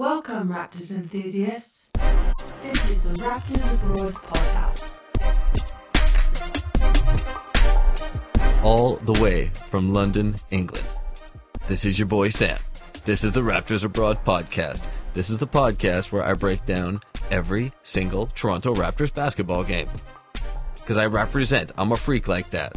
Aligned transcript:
Welcome, 0.00 0.48
Raptors 0.48 0.96
enthusiasts. 0.96 1.90
This 2.62 2.88
is 2.88 3.02
the 3.02 3.10
Raptors 3.22 3.74
Abroad 3.74 4.14
podcast. 4.14 4.92
all 8.64 8.96
the 8.96 9.12
way 9.20 9.48
from 9.66 9.90
London, 9.90 10.36
England. 10.50 10.86
This 11.68 11.84
is 11.84 11.98
your 11.98 12.08
boy 12.08 12.30
Sam. 12.30 12.56
This 13.04 13.24
is 13.24 13.32
the 13.32 13.42
Raptors 13.42 13.84
Abroad 13.84 14.24
podcast. 14.24 14.88
This 15.12 15.28
is 15.28 15.36
the 15.36 15.46
podcast 15.46 16.12
where 16.12 16.24
I 16.24 16.32
break 16.32 16.64
down 16.64 17.02
every 17.30 17.70
single 17.82 18.28
Toronto 18.28 18.74
Raptors 18.74 19.12
basketball 19.12 19.64
game. 19.64 19.90
Because 20.76 20.96
I 20.96 21.04
represent, 21.04 21.72
I'm 21.76 21.92
a 21.92 21.96
freak 21.98 22.26
like 22.26 22.48
that. 22.52 22.74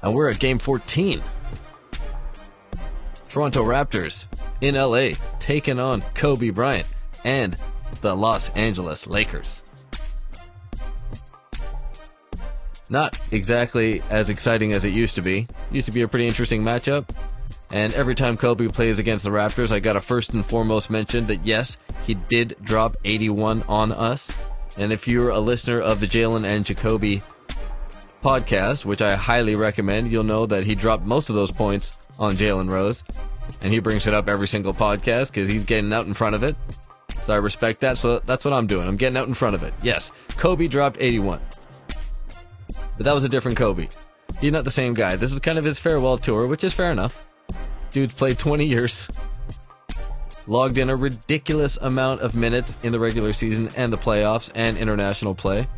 And 0.00 0.14
we're 0.14 0.30
at 0.30 0.38
game 0.38 0.60
14. 0.60 1.20
Toronto 3.28 3.64
Raptors 3.64 4.26
in 4.60 4.74
LA 4.74 5.16
taking 5.38 5.78
on 5.78 6.02
Kobe 6.14 6.50
Bryant 6.50 6.86
and 7.24 7.56
the 8.00 8.14
Los 8.14 8.48
Angeles 8.50 9.06
Lakers. 9.06 9.62
Not 12.90 13.18
exactly 13.30 14.02
as 14.08 14.30
exciting 14.30 14.72
as 14.72 14.84
it 14.84 14.90
used 14.90 15.16
to 15.16 15.22
be. 15.22 15.46
Used 15.70 15.86
to 15.86 15.92
be 15.92 16.02
a 16.02 16.08
pretty 16.08 16.26
interesting 16.26 16.62
matchup. 16.62 17.08
And 17.70 17.92
every 17.92 18.14
time 18.14 18.38
Kobe 18.38 18.68
plays 18.68 18.98
against 18.98 19.24
the 19.24 19.30
Raptors, 19.30 19.72
I 19.72 19.80
got 19.80 19.92
to 19.92 20.00
first 20.00 20.32
and 20.32 20.44
foremost 20.44 20.88
mention 20.88 21.26
that 21.26 21.44
yes, 21.44 21.76
he 22.06 22.14
did 22.14 22.56
drop 22.62 22.96
81 23.04 23.62
on 23.64 23.92
us. 23.92 24.32
And 24.78 24.90
if 24.90 25.06
you're 25.06 25.28
a 25.28 25.40
listener 25.40 25.80
of 25.80 26.00
the 26.00 26.06
Jalen 26.06 26.46
and 26.46 26.64
Jacoby 26.64 27.22
podcast, 28.24 28.86
which 28.86 29.02
I 29.02 29.16
highly 29.16 29.54
recommend, 29.54 30.10
you'll 30.10 30.24
know 30.24 30.46
that 30.46 30.64
he 30.64 30.74
dropped 30.74 31.04
most 31.04 31.28
of 31.28 31.36
those 31.36 31.52
points 31.52 31.97
on 32.18 32.36
Jalen 32.36 32.70
Rose. 32.70 33.04
And 33.60 33.72
he 33.72 33.78
brings 33.78 34.06
it 34.06 34.14
up 34.14 34.28
every 34.28 34.48
single 34.48 34.74
podcast 34.74 35.28
because 35.28 35.48
he's 35.48 35.64
getting 35.64 35.92
out 35.92 36.06
in 36.06 36.14
front 36.14 36.34
of 36.34 36.42
it. 36.42 36.56
So 37.24 37.32
I 37.32 37.36
respect 37.36 37.80
that. 37.80 37.96
So 37.96 38.20
that's 38.20 38.44
what 38.44 38.54
I'm 38.54 38.66
doing. 38.66 38.86
I'm 38.88 38.96
getting 38.96 39.16
out 39.16 39.28
in 39.28 39.34
front 39.34 39.54
of 39.54 39.62
it. 39.62 39.74
Yes, 39.82 40.12
Kobe 40.36 40.68
dropped 40.68 40.98
81. 41.00 41.40
But 42.96 43.04
that 43.04 43.14
was 43.14 43.24
a 43.24 43.28
different 43.28 43.56
Kobe. 43.58 43.88
He's 44.40 44.52
not 44.52 44.64
the 44.64 44.70
same 44.70 44.94
guy. 44.94 45.16
This 45.16 45.32
is 45.32 45.40
kind 45.40 45.58
of 45.58 45.64
his 45.64 45.78
farewell 45.78 46.18
tour, 46.18 46.46
which 46.46 46.64
is 46.64 46.72
fair 46.72 46.92
enough. 46.92 47.26
Dude's 47.90 48.14
played 48.14 48.38
20 48.38 48.66
years. 48.66 49.08
Logged 50.46 50.78
in 50.78 50.90
a 50.90 50.96
ridiculous 50.96 51.76
amount 51.76 52.22
of 52.22 52.34
minutes 52.34 52.78
in 52.82 52.92
the 52.92 52.98
regular 52.98 53.32
season 53.32 53.68
and 53.76 53.92
the 53.92 53.98
playoffs 53.98 54.50
and 54.54 54.78
international 54.78 55.34
play. 55.34 55.68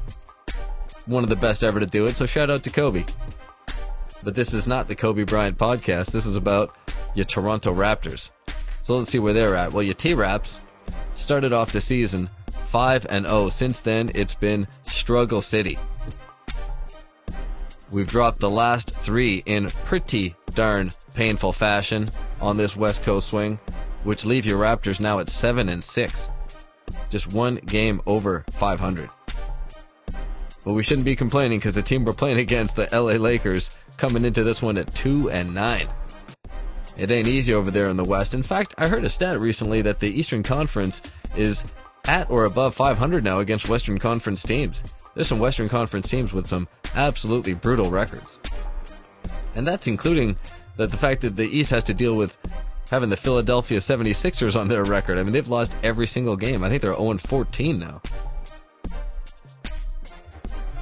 One 1.07 1.25
of 1.25 1.29
the 1.29 1.37
best 1.37 1.65
ever 1.65 1.81
to 1.81 1.87
do 1.87 2.07
it, 2.07 2.17
so 2.17 2.27
shout 2.27 2.51
out 2.51 2.63
to 2.65 2.71
Kobe. 2.71 3.05
But 4.23 4.35
this 4.35 4.53
is 4.53 4.67
not 4.67 4.89
the 4.89 4.95
Kobe 4.95 5.25
Bryant 5.25 5.57
podcast. 5.57 6.13
This 6.13 6.27
is 6.27 6.37
about 6.37 6.77
your 7.15 7.25
Toronto 7.25 7.75
Raptors. 7.75 8.31
So 8.83 8.97
let's 8.97 9.11
see 9.11 9.19
where 9.19 9.33
they're 9.33 9.57
at. 9.57 9.73
Well, 9.73 9.83
your 9.83 9.95
T 9.95 10.15
Raps 10.15 10.61
started 11.15 11.53
off 11.53 11.73
the 11.73 11.81
season 11.81 12.31
5 12.67 13.07
and 13.09 13.25
0. 13.25 13.49
Since 13.49 13.81
then, 13.81 14.11
it's 14.15 14.35
been 14.35 14.69
struggle 14.85 15.43
city. 15.43 15.79
We've 17.91 18.09
dropped 18.09 18.41
the 18.41 18.51
last 18.51 18.95
three 18.95 19.43
in 19.47 19.71
pretty 19.85 20.37
darn 20.55 20.93
painful 21.15 21.53
fashion 21.53 22.11
on 22.41 22.57
this 22.57 22.77
West 22.77 23.03
Coast 23.03 23.29
swing, 23.29 23.59
which 24.05 24.25
leave 24.25 24.47
your 24.47 24.61
Raptors 24.61 25.01
now 25.01 25.19
at 25.19 25.29
7 25.29 25.69
and 25.69 25.83
6. 25.83 26.29
Just 27.09 27.33
one 27.33 27.57
game 27.57 28.01
over 28.07 28.45
500. 28.53 29.11
But 30.71 30.75
we 30.75 30.85
shouldn't 30.85 31.05
be 31.05 31.17
complaining 31.17 31.59
because 31.59 31.75
the 31.75 31.83
team 31.83 32.05
we're 32.05 32.13
playing 32.13 32.39
against, 32.39 32.77
the 32.77 32.89
LA 32.93 33.15
Lakers, 33.15 33.73
coming 33.97 34.25
into 34.25 34.45
this 34.45 34.63
one 34.63 34.79
at 34.79 34.95
2 34.95 35.29
and 35.29 35.53
9. 35.53 35.89
It 36.97 37.11
ain't 37.11 37.27
easy 37.27 37.53
over 37.53 37.73
there 37.73 37.89
in 37.89 37.97
the 37.97 38.05
West. 38.05 38.37
In 38.37 38.45
fact, 38.45 38.77
I 38.79 38.87
heard 38.87 39.03
a 39.03 39.09
stat 39.09 39.41
recently 39.41 39.83
that 39.83 39.99
the 39.99 40.07
Eastern 40.07 40.45
Conference 40.45 41.03
is 41.37 41.65
at 42.05 42.31
or 42.31 42.45
above 42.45 42.77
500 42.77 43.25
now 43.25 43.41
against 43.41 43.69
Western 43.69 43.99
Conference 43.99 44.45
teams. 44.45 44.85
There's 45.17 45.27
some 45.27 45.41
Western 45.41 45.69
Conference 45.69 46.09
teams 46.09 46.33
with 46.33 46.47
some 46.47 46.69
absolutely 46.95 47.55
brutal 47.55 47.91
records. 47.91 48.39
And 49.57 49.67
that's 49.67 49.89
including 49.89 50.37
that 50.77 50.93
the 50.93 50.97
fact 50.97 51.23
that 51.23 51.35
the 51.35 51.49
East 51.49 51.73
has 51.73 51.83
to 51.83 51.95
deal 51.95 52.15
with 52.15 52.39
having 52.93 53.11
the 53.11 53.17
Philadelphia 53.17 53.79
76ers 53.79 54.57
on 54.57 54.69
their 54.69 54.85
record. 54.85 55.19
I 55.19 55.25
mean, 55.25 55.33
they've 55.33 55.49
lost 55.49 55.77
every 55.83 56.07
single 56.07 56.37
game. 56.37 56.63
I 56.63 56.69
think 56.69 56.81
they're 56.81 56.95
0 56.95 57.19
14 57.19 57.77
now. 57.77 58.01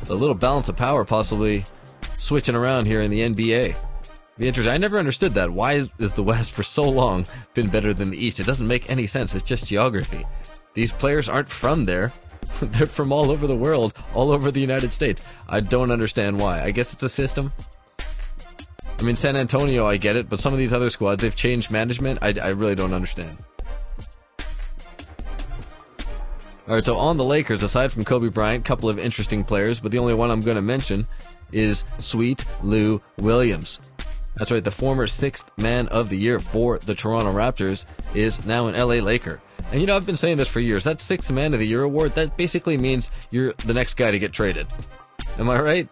So 0.09 0.15
a 0.15 0.17
little 0.17 0.35
balance 0.35 0.71
of 0.71 0.77
power 0.77 1.05
possibly 1.05 1.67
switching 2.15 2.55
around 2.55 2.87
here 2.87 3.03
in 3.03 3.11
the 3.11 3.21
NBA. 3.21 3.77
Be 4.39 4.49
interesting. 4.49 4.73
I 4.73 4.79
never 4.79 4.99
understood 4.99 5.35
that. 5.35 5.51
Why 5.51 5.75
is, 5.75 5.91
is 5.99 6.15
the 6.15 6.23
West 6.23 6.53
for 6.53 6.63
so 6.63 6.85
long 6.85 7.27
been 7.53 7.69
better 7.69 7.93
than 7.93 8.09
the 8.09 8.17
East? 8.17 8.41
It 8.41 8.47
doesn't 8.47 8.67
make 8.67 8.89
any 8.89 9.07
sense. 9.07 9.35
It's 9.35 9.45
just 9.45 9.67
geography. 9.67 10.25
These 10.73 10.93
players 10.93 11.29
aren't 11.29 11.51
from 11.51 11.85
there. 11.85 12.15
They're 12.63 12.87
from 12.87 13.13
all 13.13 13.31
over 13.31 13.47
the 13.47 13.55
world, 13.55 13.93
all 14.15 14.33
over 14.33 14.51
the 14.51 14.63
United 14.63 14.95
States. 14.95 15.21
I 15.47 15.61
don't 15.61 15.91
understand 15.91 16.41
why. 16.41 16.63
I 16.63 16.71
guess 16.71 16.95
it's 16.95 17.03
a 17.03 17.09
system. 17.11 17.53
I 18.99 19.03
mean, 19.03 19.15
San 19.15 19.37
Antonio, 19.37 19.87
I 19.87 19.99
get 19.99 20.17
it, 20.17 20.31
but 20.31 20.41
some 20.41 20.55
of 20.55 20.59
these 20.59 20.73
other 20.73 20.89
squads, 20.89 21.21
they've 21.21 21.37
changed 21.37 21.71
management. 21.71 22.21
I, 22.23 22.33
I 22.43 22.49
really 22.49 22.75
don't 22.75 22.95
understand. 22.95 23.37
All 26.69 26.75
right, 26.75 26.85
so 26.85 26.99
on 26.99 27.17
the 27.17 27.25
Lakers, 27.25 27.63
aside 27.63 27.91
from 27.93 28.05
Kobe 28.05 28.29
Bryant, 28.29 28.63
couple 28.63 28.91
of 28.91 28.99
interesting 28.99 29.43
players, 29.43 29.81
but 29.81 29.91
the 29.91 29.99
only 29.99 30.13
one 30.13 30.31
I'm 30.31 30.43
going 30.43 30.57
to 30.57 30.61
mention 30.61 31.07
is 31.51 31.87
Sweet 31.99 32.45
Lou 32.61 33.01
Williams. 33.17 33.81
That's 34.37 34.53
right, 34.53 34.63
the 34.63 34.71
former 34.71 35.07
sixth 35.07 35.51
man 35.57 35.89
of 35.89 36.11
the 36.11 36.19
year 36.19 36.41
for 36.41 36.79
the 36.79 36.95
Toronto 36.95 37.33
Raptors 37.33 37.87
is 38.13 38.45
now 38.45 38.67
an 38.67 38.75
LA 38.75 38.97
Laker. 38.97 39.41
And 39.73 39.81
you 39.81 39.87
know, 39.87 39.97
I've 39.97 40.05
been 40.05 40.19
saying 40.19 40.37
this 40.37 40.47
for 40.47 40.61
years. 40.61 40.85
That 40.85 41.01
sixth 41.01 41.33
man 41.33 41.55
of 41.55 41.61
the 41.61 41.67
year 41.67 41.85
award, 41.85 42.15
that 42.17 42.37
basically 42.37 42.77
means 42.77 43.11
you're 43.31 43.55
the 43.65 43.73
next 43.73 43.95
guy 43.95 44.11
to 44.11 44.19
get 44.19 44.35
traded. 44.35 44.67
Am 45.39 45.49
I 45.49 45.59
right? 45.59 45.89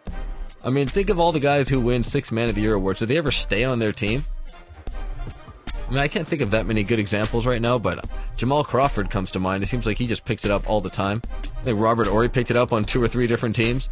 I 0.62 0.68
mean, 0.68 0.88
think 0.88 1.08
of 1.08 1.18
all 1.18 1.32
the 1.32 1.40
guys 1.40 1.70
who 1.70 1.80
win 1.80 2.04
sixth 2.04 2.32
man 2.32 2.50
of 2.50 2.54
the 2.54 2.60
year 2.60 2.74
awards. 2.74 3.00
Do 3.00 3.06
they 3.06 3.16
ever 3.16 3.30
stay 3.30 3.64
on 3.64 3.78
their 3.78 3.92
team? 3.92 4.26
I 5.86 5.90
mean, 5.90 5.98
I 5.98 6.08
can't 6.08 6.26
think 6.26 6.42
of 6.42 6.50
that 6.50 6.66
many 6.66 6.82
good 6.82 6.98
examples 6.98 7.46
right 7.46 7.62
now, 7.62 7.78
but 7.78 8.04
Jamal 8.36 8.64
Crawford 8.64 9.08
comes 9.08 9.30
to 9.32 9.38
mind. 9.38 9.62
It 9.62 9.66
seems 9.66 9.86
like 9.86 9.98
he 9.98 10.06
just 10.06 10.24
picks 10.24 10.44
it 10.44 10.50
up 10.50 10.68
all 10.68 10.80
the 10.80 10.90
time. 10.90 11.22
I 11.32 11.64
think 11.64 11.80
Robert 11.80 12.08
Horry 12.08 12.28
picked 12.28 12.50
it 12.50 12.56
up 12.56 12.72
on 12.72 12.84
two 12.84 13.02
or 13.02 13.06
three 13.06 13.26
different 13.28 13.54
teams. 13.54 13.88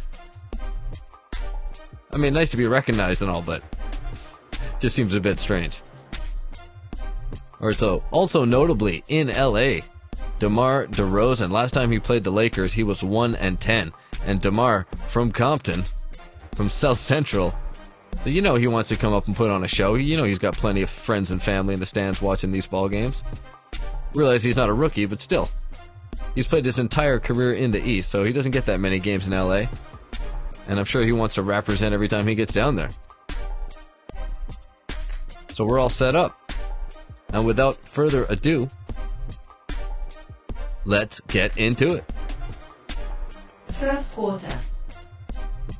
I 2.11 2.17
mean, 2.17 2.33
nice 2.33 2.51
to 2.51 2.57
be 2.57 2.65
recognized 2.65 3.21
and 3.21 3.31
all, 3.31 3.41
but 3.41 3.63
just 4.79 4.95
seems 4.95 5.15
a 5.15 5.21
bit 5.21 5.39
strange. 5.39 5.81
Or 7.59 7.73
so, 7.73 8.03
also 8.11 8.43
notably 8.43 9.03
in 9.07 9.27
LA, 9.27 9.81
DeMar 10.39 10.87
DeRozan. 10.87 11.51
Last 11.51 11.73
time 11.73 11.91
he 11.91 11.99
played 11.99 12.23
the 12.23 12.31
Lakers, 12.31 12.73
he 12.73 12.83
was 12.83 13.03
1 13.03 13.35
and 13.35 13.59
10. 13.59 13.93
And 14.25 14.41
DeMar 14.41 14.85
from 15.07 15.31
Compton, 15.31 15.85
from 16.55 16.69
South 16.69 16.97
Central. 16.97 17.55
So 18.21 18.29
you 18.29 18.41
know 18.41 18.55
he 18.55 18.67
wants 18.67 18.89
to 18.89 18.95
come 18.95 19.13
up 19.13 19.27
and 19.27 19.35
put 19.35 19.51
on 19.51 19.63
a 19.63 19.67
show. 19.67 19.95
You 19.95 20.17
know 20.17 20.23
he's 20.23 20.39
got 20.39 20.55
plenty 20.55 20.81
of 20.81 20.89
friends 20.89 21.31
and 21.31 21.41
family 21.41 21.73
in 21.73 21.79
the 21.79 21.85
stands 21.85 22.21
watching 22.21 22.51
these 22.51 22.65
ball 22.65 22.89
games. 22.89 23.23
Realize 24.13 24.43
he's 24.43 24.55
not 24.55 24.69
a 24.69 24.73
rookie, 24.73 25.05
but 25.05 25.21
still. 25.21 25.49
He's 26.33 26.47
played 26.47 26.65
his 26.65 26.79
entire 26.79 27.19
career 27.19 27.53
in 27.53 27.71
the 27.71 27.85
East, 27.85 28.09
so 28.09 28.23
he 28.23 28.33
doesn't 28.33 28.51
get 28.51 28.65
that 28.65 28.79
many 28.79 28.99
games 28.99 29.27
in 29.27 29.33
LA. 29.33 29.65
And 30.67 30.79
I'm 30.79 30.85
sure 30.85 31.03
he 31.03 31.11
wants 31.11 31.35
to 31.35 31.43
represent 31.43 31.93
every 31.93 32.07
time 32.07 32.27
he 32.27 32.35
gets 32.35 32.53
down 32.53 32.75
there. 32.75 32.89
So 35.53 35.63
we're 35.63 35.79
all 35.79 35.89
set 35.89 36.15
up. 36.15 36.37
And 37.29 37.45
without 37.45 37.75
further 37.75 38.25
ado, 38.25 38.69
let's 40.83 41.19
get 41.21 41.55
into 41.57 41.93
it. 41.95 42.05
First 43.79 44.15
quarter. 44.15 44.59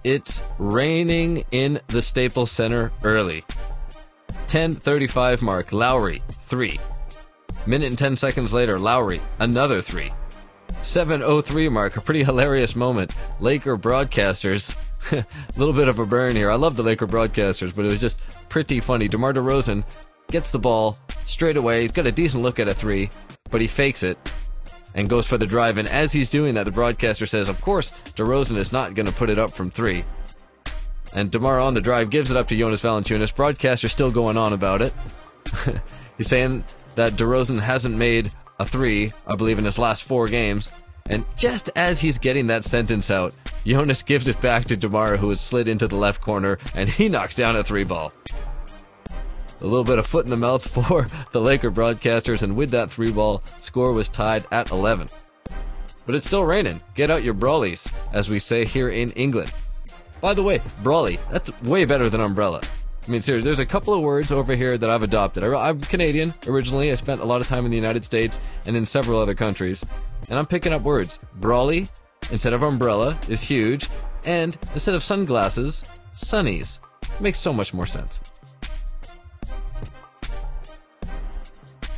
It's 0.03 0.41
raining 0.57 1.46
in 1.51 1.79
the 1.88 2.01
Staples 2.01 2.51
Center 2.51 2.91
early. 3.03 3.44
10:35 4.47 5.41
mark, 5.41 5.72
Lowry 5.72 6.22
3. 6.31 6.79
Minute 7.66 7.88
and 7.88 7.97
10 7.97 8.16
seconds 8.16 8.53
later, 8.53 8.79
Lowry 8.79 9.22
another 9.40 9.82
3. 9.82 10.11
7:03 10.82 11.72
mark, 11.72 11.97
a 11.97 12.02
pretty 12.02 12.23
hilarious 12.23 12.76
moment. 12.76 13.11
Laker 13.40 13.78
broadcasters 13.78 14.76
a 15.11 15.26
little 15.58 15.73
bit 15.73 15.88
of 15.88 15.99
a 15.99 16.05
burn 16.05 16.35
here. 16.35 16.52
I 16.52 16.55
love 16.55 16.76
the 16.76 16.84
Laker 16.84 17.08
broadcasters, 17.08 17.76
but 17.76 17.85
it 17.85 17.90
was 17.90 18.02
just 18.02 18.20
pretty 18.49 18.79
funny. 18.79 19.08
DeMar 19.08 19.34
DeRozan 19.34 19.84
gets 20.31 20.52
the 20.52 20.59
ball 20.59 20.97
straight 21.26 21.58
away. 21.58 21.81
He's 21.81 21.91
got 21.91 22.08
a 22.08 22.11
decent 22.11 22.43
look 22.43 22.59
at 22.59 22.67
a 22.67 22.73
three, 22.73 23.09
but 23.49 23.61
he 23.61 23.67
fakes 23.67 24.03
it 24.03 24.17
and 24.95 25.09
goes 25.09 25.27
for 25.27 25.37
the 25.37 25.45
drive. 25.45 25.77
And 25.77 25.87
as 25.87 26.13
he's 26.13 26.29
doing 26.29 26.55
that, 26.55 26.63
the 26.63 26.71
broadcaster 26.71 27.25
says, 27.25 27.47
of 27.47 27.61
course, 27.61 27.91
DeRozan 28.15 28.57
is 28.57 28.71
not 28.71 28.95
going 28.95 29.05
to 29.05 29.11
put 29.11 29.29
it 29.29 29.37
up 29.37 29.51
from 29.51 29.69
three. 29.69 30.03
And 31.13 31.29
DeMar 31.29 31.59
on 31.59 31.73
the 31.73 31.81
drive 31.81 32.09
gives 32.09 32.31
it 32.31 32.37
up 32.37 32.47
to 32.47 32.57
Jonas 32.57 32.81
Valanciunas. 32.81 33.35
Broadcaster 33.35 33.87
still 33.87 34.11
going 34.11 34.37
on 34.37 34.53
about 34.53 34.81
it. 34.81 34.93
he's 36.17 36.27
saying 36.27 36.63
that 36.95 37.13
DeRozan 37.13 37.59
hasn't 37.59 37.95
made 37.95 38.31
a 38.59 38.65
three, 38.65 39.13
I 39.27 39.35
believe, 39.35 39.59
in 39.59 39.65
his 39.65 39.77
last 39.77 40.03
four 40.03 40.27
games. 40.27 40.71
And 41.07 41.23
just 41.37 41.69
as 41.75 41.99
he's 41.99 42.17
getting 42.17 42.47
that 42.47 42.63
sentence 42.63 43.11
out, 43.11 43.33
Jonas 43.65 44.01
gives 44.01 44.27
it 44.27 44.41
back 44.41 44.65
to 44.65 44.75
DeMar, 44.75 45.17
who 45.17 45.29
has 45.29 45.39
slid 45.39 45.67
into 45.67 45.87
the 45.87 45.95
left 45.95 46.21
corner, 46.21 46.57
and 46.73 46.89
he 46.89 47.09
knocks 47.09 47.35
down 47.35 47.55
a 47.55 47.63
three 47.63 47.83
ball. 47.83 48.11
A 49.66 49.67
little 49.67 49.84
bit 49.84 49.97
of 49.97 50.06
foot 50.06 50.26
in 50.26 50.29
the 50.29 50.38
mouth 50.38 50.67
for 50.88 51.08
the 51.32 51.41
Laker 51.41 51.72
broadcasters, 51.72 52.44
and 52.44 52.56
with 52.56 52.70
that 52.70 52.91
three 52.91 53.12
ball, 53.12 53.41
score 53.58 53.94
was 53.94 54.09
tied 54.09 54.46
at 54.52 54.70
11. 54.70 55.09
But 56.06 56.14
it's 56.14 56.28
still 56.28 56.46
raining. 56.46 56.84
Get 56.94 57.09
out 57.09 57.23
your 57.23 57.34
brawlies, 57.34 57.91
as 58.14 58.29
we 58.29 58.38
say 58.38 58.64
here 58.64 58.90
in 58.90 59.09
England. 59.14 59.52
By 60.22 60.35
the 60.35 60.44
way, 60.44 60.62
brawly, 60.84 61.17
that's 61.32 61.50
way 61.64 61.84
better 61.85 62.12
than 62.12 62.22
umbrella. 62.22 62.62
I 63.08 63.09
mean, 63.09 63.23
seriously, 63.23 63.46
there's 63.46 63.59
a 63.59 63.66
couple 63.66 63.96
of 63.96 64.02
words 64.02 64.32
over 64.32 64.56
here 64.56 64.78
that 64.78 64.88
I've 64.88 65.02
adopted. 65.02 65.44
I- 65.44 65.70
I'm 65.70 65.82
Canadian 65.82 66.35
originally. 66.46 66.91
I 66.91 66.94
spent 66.94 67.22
a 67.22 67.26
lot 67.26 67.41
of 67.41 67.47
time 67.47 67.66
in 67.66 67.72
the 67.72 67.78
United 67.78 68.06
States 68.06 68.40
and 68.67 68.78
in 68.78 68.85
several 68.85 69.20
other 69.20 69.34
countries. 69.34 69.84
And 70.29 70.38
I'm 70.38 70.46
picking 70.46 70.73
up 70.73 70.84
words. 70.84 71.17
Brawly, 71.38 71.88
instead 72.29 72.53
of 72.53 72.62
umbrella, 72.62 73.17
is 73.28 73.41
huge. 73.41 73.90
And 74.26 74.56
instead 74.76 74.94
of 74.94 75.02
sunglasses, 75.02 75.85
sunnies. 76.14 76.78
Makes 77.20 77.40
so 77.40 77.52
much 77.52 77.73
more 77.73 77.88
sense. 77.88 78.20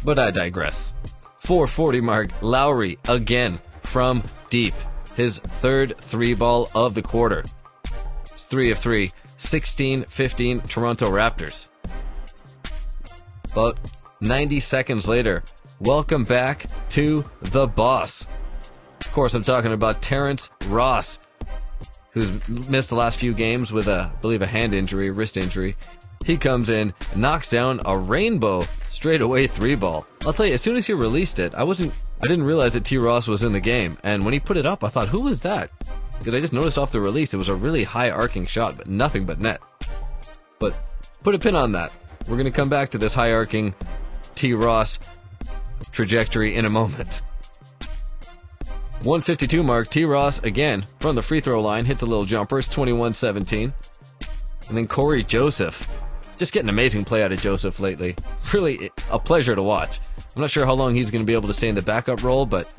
But 0.07 0.19
I 0.19 0.31
digress. 0.31 0.93
440 1.39 1.99
mark, 1.99 2.29
Lowry 2.39 2.97
again 3.09 3.59
from 3.81 4.23
deep. 4.49 4.73
His 5.17 5.39
third 5.39 5.97
three 5.97 6.33
ball 6.33 6.69
of 6.73 6.95
the 6.95 7.01
quarter. 7.01 7.43
It's 8.31 8.45
three 8.45 8.71
of 8.71 8.77
three. 8.77 9.11
16 9.35 10.05
15 10.05 10.61
Toronto 10.61 11.11
Raptors. 11.11 11.67
About 13.51 13.79
90 14.21 14.61
seconds 14.61 15.09
later, 15.09 15.43
welcome 15.81 16.23
back 16.23 16.67
to 16.91 17.25
the 17.41 17.67
boss. 17.67 18.27
Of 19.01 19.11
course, 19.11 19.33
I'm 19.33 19.43
talking 19.43 19.73
about 19.73 20.01
Terrence 20.01 20.51
Ross, 20.67 21.19
who's 22.17 22.69
missed 22.69 22.89
the 22.89 22.95
last 22.95 23.17
few 23.17 23.33
games 23.33 23.71
with 23.71 23.87
a, 23.87 24.11
I 24.13 24.21
believe, 24.21 24.41
a 24.41 24.47
hand 24.47 24.73
injury, 24.73 25.09
wrist 25.09 25.37
injury. 25.37 25.75
He 26.25 26.37
comes 26.37 26.69
in, 26.69 26.93
knocks 27.15 27.49
down 27.49 27.81
a 27.85 27.97
rainbow 27.97 28.65
straightaway 28.89 29.47
three 29.47 29.75
ball. 29.75 30.05
I'll 30.25 30.33
tell 30.33 30.45
you, 30.45 30.53
as 30.53 30.61
soon 30.61 30.75
as 30.75 30.87
he 30.87 30.93
released 30.93 31.39
it, 31.39 31.53
I 31.53 31.63
wasn't, 31.63 31.93
I 32.21 32.27
didn't 32.27 32.45
realize 32.45 32.73
that 32.73 32.85
T. 32.85 32.97
Ross 32.97 33.27
was 33.27 33.43
in 33.43 33.53
the 33.53 33.59
game. 33.59 33.97
And 34.03 34.25
when 34.25 34.33
he 34.33 34.39
put 34.39 34.57
it 34.57 34.65
up, 34.65 34.83
I 34.83 34.89
thought, 34.89 35.09
who 35.09 35.21
was 35.21 35.41
that? 35.41 35.69
Because 36.17 36.33
I 36.33 36.39
just 36.39 36.53
noticed 36.53 36.79
off 36.79 36.91
the 36.91 36.99
release 36.99 37.33
it 37.33 37.37
was 37.37 37.49
a 37.49 37.55
really 37.55 37.83
high 37.83 38.09
arcing 38.09 38.47
shot, 38.47 38.77
but 38.77 38.87
nothing 38.87 39.25
but 39.25 39.39
net. 39.39 39.61
But 40.59 40.73
put 41.23 41.35
a 41.35 41.39
pin 41.39 41.55
on 41.55 41.73
that. 41.73 41.91
We're 42.27 42.37
going 42.37 42.45
to 42.45 42.51
come 42.51 42.69
back 42.69 42.89
to 42.91 42.97
this 42.97 43.13
high 43.13 43.31
arcing 43.33 43.75
T. 44.35 44.53
Ross 44.53 44.99
trajectory 45.91 46.55
in 46.55 46.65
a 46.65 46.69
moment. 46.69 47.21
152 49.03 49.63
mark, 49.63 49.89
T. 49.89 50.05
Ross 50.05 50.39
again 50.39 50.85
from 50.99 51.15
the 51.15 51.21
free 51.21 51.39
throw 51.39 51.61
line 51.61 51.85
hits 51.85 52.01
a 52.01 52.05
little 52.05 52.25
jumper. 52.25 52.57
It's 52.57 52.67
21 52.67 53.13
17. 53.13 53.73
And 54.67 54.77
then 54.77 54.87
Cory 54.87 55.23
Joseph. 55.23 55.87
Just 56.37 56.51
getting 56.51 56.69
amazing 56.69 57.05
play 57.05 57.23
out 57.23 57.31
of 57.31 57.39
Joseph 57.39 57.79
lately. 57.79 58.15
Really 58.53 58.91
a 59.11 59.19
pleasure 59.19 59.55
to 59.55 59.61
watch. 59.61 59.99
I'm 60.33 60.41
not 60.41 60.49
sure 60.49 60.65
how 60.65 60.73
long 60.73 60.95
he's 60.95 61.11
going 61.11 61.21
to 61.21 61.25
be 61.25 61.33
able 61.33 61.49
to 61.49 61.53
stay 61.53 61.67
in 61.67 61.75
the 61.75 61.81
backup 61.81 62.23
role, 62.23 62.45
but 62.45 62.73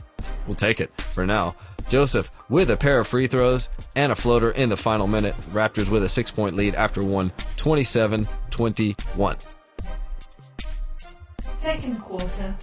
we'll 0.47 0.57
take 0.57 0.81
it 0.81 0.91
for 1.15 1.27
now. 1.27 1.55
Joseph 1.91 2.31
with 2.49 2.71
a 2.71 2.77
pair 2.77 2.99
of 2.99 3.07
free 3.07 3.27
throws 3.27 3.69
and 3.95 4.11
a 4.11 4.15
floater 4.15 4.51
in 4.51 4.71
the 4.71 4.77
final 4.79 5.07
minute. 5.07 5.37
Raptors 5.53 5.91
with 5.91 6.03
a 6.03 6.09
six 6.09 6.31
point 6.31 6.57
lead 6.57 6.75
after 6.75 7.03
one 7.05 7.33
27 7.57 8.27
21. 8.51 9.37
Second 11.53 12.01
quarter. 12.01 12.55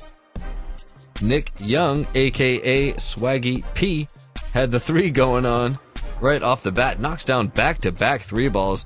Nick 1.25 1.51
Young, 1.59 2.05
aka 2.13 2.93
Swaggy 2.93 3.63
P, 3.73 4.07
had 4.53 4.69
the 4.69 4.79
three 4.79 5.09
going 5.09 5.45
on 5.45 5.79
right 6.21 6.41
off 6.41 6.61
the 6.61 6.71
bat, 6.71 6.99
knocks 6.99 7.25
down 7.25 7.47
back 7.47 7.79
to 7.79 7.91
back 7.91 8.21
three 8.21 8.47
balls, 8.47 8.85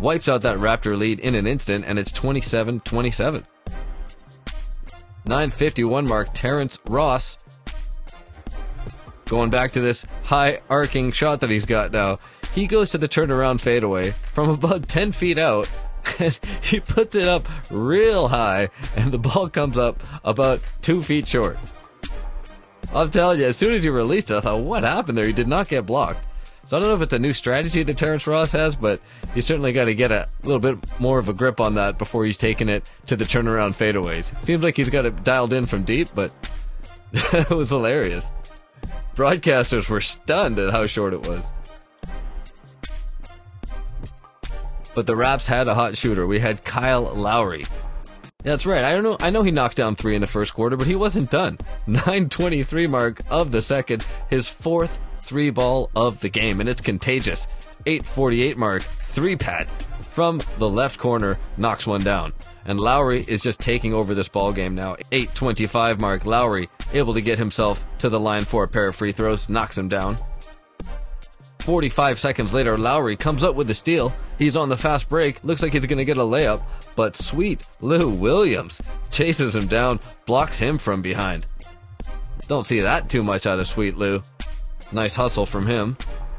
wipes 0.00 0.28
out 0.28 0.42
that 0.42 0.56
Raptor 0.56 0.96
lead 0.96 1.20
in 1.20 1.34
an 1.34 1.46
instant, 1.46 1.84
and 1.86 1.98
it's 1.98 2.12
27 2.12 2.80
27. 2.80 3.46
951 5.26 6.06
mark, 6.06 6.28
Terrence 6.32 6.78
Ross 6.86 7.38
Going 9.26 9.50
back 9.50 9.72
to 9.72 9.80
this 9.80 10.06
high 10.22 10.60
arcing 10.70 11.10
shot 11.10 11.40
that 11.40 11.50
he's 11.50 11.66
got 11.66 11.90
now, 11.90 12.20
he 12.54 12.68
goes 12.68 12.90
to 12.90 12.98
the 12.98 13.08
turnaround 13.08 13.60
fadeaway 13.60 14.12
from 14.22 14.48
about 14.48 14.86
10 14.86 15.10
feet 15.10 15.36
out 15.36 15.68
and 16.20 16.38
he 16.62 16.80
puts 16.80 17.16
it 17.16 17.28
up 17.28 17.48
real 17.70 18.28
high 18.28 18.68
and 18.96 19.12
the 19.12 19.18
ball 19.18 19.48
comes 19.48 19.78
up 19.78 20.02
about 20.24 20.60
two 20.82 21.02
feet 21.02 21.26
short. 21.26 21.58
I'm 22.94 23.10
telling 23.10 23.40
you, 23.40 23.46
as 23.46 23.56
soon 23.56 23.74
as 23.74 23.82
he 23.82 23.90
released 23.90 24.30
it, 24.30 24.36
I 24.36 24.40
thought, 24.40 24.60
what 24.60 24.84
happened 24.84 25.18
there? 25.18 25.26
He 25.26 25.32
did 25.32 25.48
not 25.48 25.68
get 25.68 25.86
blocked. 25.86 26.24
So 26.66 26.76
I 26.76 26.80
don't 26.80 26.88
know 26.88 26.96
if 26.96 27.02
it's 27.02 27.12
a 27.12 27.18
new 27.18 27.32
strategy 27.32 27.84
that 27.84 27.96
Terrence 27.96 28.26
Ross 28.26 28.50
has, 28.52 28.74
but 28.74 29.00
he's 29.34 29.46
certainly 29.46 29.72
got 29.72 29.84
to 29.84 29.94
get 29.94 30.10
a 30.10 30.28
little 30.42 30.58
bit 30.58 30.78
more 30.98 31.20
of 31.20 31.28
a 31.28 31.32
grip 31.32 31.60
on 31.60 31.76
that 31.76 31.96
before 31.96 32.24
he's 32.24 32.36
taking 32.36 32.68
it 32.68 32.90
to 33.06 33.14
the 33.14 33.24
turnaround 33.24 33.76
fadeaways. 33.76 34.32
Seems 34.42 34.64
like 34.64 34.76
he's 34.76 34.90
got 34.90 35.06
it 35.06 35.22
dialed 35.22 35.52
in 35.52 35.66
from 35.66 35.84
deep, 35.84 36.08
but 36.14 36.32
it 37.12 37.50
was 37.50 37.70
hilarious. 37.70 38.30
Broadcasters 39.14 39.88
were 39.88 40.00
stunned 40.00 40.58
at 40.58 40.72
how 40.72 40.86
short 40.86 41.14
it 41.14 41.22
was. 41.22 41.52
But 44.96 45.06
the 45.06 45.14
Raps 45.14 45.46
had 45.46 45.68
a 45.68 45.74
hot 45.74 45.94
shooter. 45.94 46.26
We 46.26 46.40
had 46.40 46.64
Kyle 46.64 47.02
Lowry. 47.02 47.66
That's 48.42 48.64
right. 48.64 48.82
I 48.82 48.92
don't 48.92 49.02
know. 49.02 49.18
I 49.20 49.28
know 49.28 49.42
he 49.42 49.50
knocked 49.50 49.76
down 49.76 49.94
three 49.94 50.14
in 50.14 50.22
the 50.22 50.26
first 50.26 50.54
quarter, 50.54 50.74
but 50.74 50.86
he 50.86 50.96
wasn't 50.96 51.30
done. 51.30 51.58
9:23 51.86 52.88
mark 52.88 53.20
of 53.28 53.52
the 53.52 53.60
second, 53.60 54.02
his 54.30 54.48
fourth 54.48 54.98
three 55.20 55.50
ball 55.50 55.90
of 55.94 56.20
the 56.20 56.30
game, 56.30 56.60
and 56.60 56.68
it's 56.68 56.80
contagious. 56.80 57.46
8:48 57.84 58.56
mark, 58.56 58.84
three 59.02 59.36
pat 59.36 59.70
from 60.00 60.40
the 60.56 60.68
left 60.68 60.98
corner 60.98 61.38
knocks 61.58 61.86
one 61.86 62.02
down. 62.02 62.32
And 62.64 62.80
Lowry 62.80 63.22
is 63.28 63.42
just 63.42 63.60
taking 63.60 63.92
over 63.92 64.14
this 64.14 64.28
ball 64.28 64.50
game 64.50 64.74
now. 64.74 64.96
8:25 65.12 65.98
mark. 65.98 66.24
Lowry 66.24 66.70
able 66.94 67.12
to 67.12 67.20
get 67.20 67.38
himself 67.38 67.84
to 67.98 68.08
the 68.08 68.18
line 68.18 68.46
for 68.46 68.64
a 68.64 68.68
pair 68.68 68.88
of 68.88 68.96
free 68.96 69.12
throws, 69.12 69.50
knocks 69.50 69.76
him 69.76 69.90
down. 69.90 70.16
45 71.66 72.20
seconds 72.20 72.54
later, 72.54 72.78
Lowry 72.78 73.16
comes 73.16 73.42
up 73.42 73.56
with 73.56 73.66
the 73.66 73.74
steal. 73.74 74.14
He's 74.38 74.56
on 74.56 74.68
the 74.68 74.76
fast 74.76 75.08
break. 75.08 75.42
Looks 75.42 75.64
like 75.64 75.72
he's 75.72 75.84
going 75.84 75.98
to 75.98 76.04
get 76.04 76.16
a 76.16 76.20
layup, 76.20 76.62
but 76.94 77.16
sweet 77.16 77.66
Lou 77.80 78.08
Williams 78.08 78.80
chases 79.10 79.56
him 79.56 79.66
down, 79.66 79.98
blocks 80.26 80.60
him 80.60 80.78
from 80.78 81.02
behind. 81.02 81.44
Don't 82.46 82.64
see 82.64 82.78
that 82.78 83.08
too 83.08 83.24
much 83.24 83.48
out 83.48 83.58
of 83.58 83.66
Sweet 83.66 83.96
Lou. 83.96 84.22
Nice 84.92 85.16
hustle 85.16 85.44
from 85.44 85.66
him. 85.66 85.96